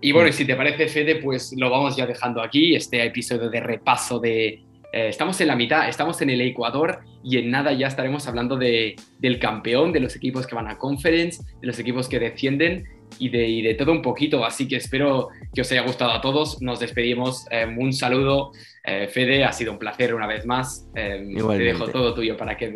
Y 0.00 0.12
bueno, 0.12 0.30
si 0.32 0.44
te 0.44 0.56
parece, 0.56 0.88
Fede, 0.88 1.16
pues 1.16 1.54
lo 1.56 1.70
vamos 1.70 1.96
ya 1.96 2.06
dejando 2.06 2.42
aquí, 2.42 2.74
este 2.74 3.02
episodio 3.04 3.48
de 3.48 3.60
repaso 3.60 4.18
de... 4.18 4.62
Eh, 4.92 5.08
estamos 5.08 5.40
en 5.40 5.48
la 5.48 5.56
mitad, 5.56 5.88
estamos 5.88 6.20
en 6.20 6.30
el 6.30 6.40
Ecuador 6.42 7.00
y 7.22 7.38
en 7.38 7.50
nada 7.50 7.72
ya 7.72 7.86
estaremos 7.86 8.28
hablando 8.28 8.56
de, 8.56 8.96
del 9.18 9.38
campeón, 9.38 9.92
de 9.92 10.00
los 10.00 10.14
equipos 10.14 10.46
que 10.46 10.54
van 10.54 10.68
a 10.68 10.76
conference, 10.76 11.42
de 11.60 11.66
los 11.66 11.78
equipos 11.78 12.08
que 12.08 12.18
descienden 12.18 12.84
y 13.18 13.28
de, 13.28 13.68
de 13.68 13.74
todo 13.74 13.92
un 13.92 14.02
poquito. 14.02 14.44
Así 14.44 14.66
que 14.66 14.76
espero 14.76 15.28
que 15.52 15.60
os 15.60 15.70
haya 15.72 15.82
gustado 15.82 16.12
a 16.12 16.20
todos. 16.20 16.60
Nos 16.62 16.80
despedimos. 16.80 17.46
Eh, 17.50 17.66
un 17.66 17.92
saludo, 17.92 18.52
eh, 18.84 19.08
Fede, 19.08 19.44
ha 19.44 19.52
sido 19.52 19.72
un 19.72 19.78
placer 19.78 20.14
una 20.14 20.26
vez 20.26 20.46
más. 20.46 20.88
te 20.94 21.02
dejo 21.02 21.88
todo 21.88 22.14
tuyo 22.14 22.36
para 22.36 22.56
que 22.56 22.70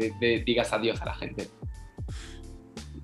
digas 0.44 0.72
adiós 0.72 1.00
a 1.02 1.06
la 1.06 1.14
gente. 1.14 1.48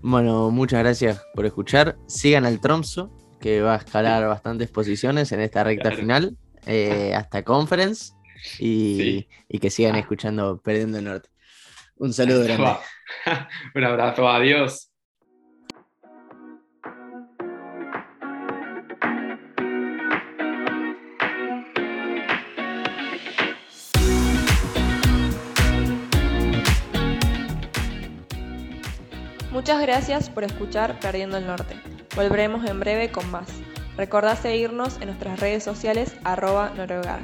Bueno, 0.03 0.51
muchas 0.51 0.81
gracias 0.81 1.25
por 1.35 1.47
escuchar. 1.47 1.97
Sigan 2.07 2.45
al 2.45 2.61
Tromso 2.61 3.11
que 3.45 3.61
va 3.61 3.75
a 3.75 3.77
escalar 3.77 4.27
bastantes 4.27 4.71
posiciones 4.71 5.31
en 5.33 5.41
esta 5.41 5.63
recta 5.65 5.91
final, 5.93 6.35
eh, 6.65 7.13
hasta 7.17 7.43
conference, 7.43 8.15
y, 8.59 9.27
que 9.61 9.69
sigan 9.69 9.97
escuchando 9.97 10.63
Perdiendo 10.63 10.97
el 10.97 11.05
Norte. 11.05 11.29
Un 11.97 12.15
saludo 12.15 12.43
grande. 12.45 12.79
Un 13.75 13.85
abrazo, 13.85 14.27
adiós. 14.27 14.94
Muchas 29.65 29.81
gracias 29.81 30.29
por 30.29 30.45
escuchar 30.45 31.01
Perdiendo 31.01 31.39
el 31.39 31.47
Norte. 31.47 31.75
Volveremos 32.15 32.67
en 32.67 32.81
breve 32.81 33.11
con 33.11 33.31
más. 33.31 33.49
Recordá 33.97 34.37
seguirnos 34.37 35.01
en 35.01 35.07
nuestras 35.07 35.41
redes 35.41 35.65
sociales 35.65 36.15
arroba 36.23 36.69
noruegar. 36.77 37.21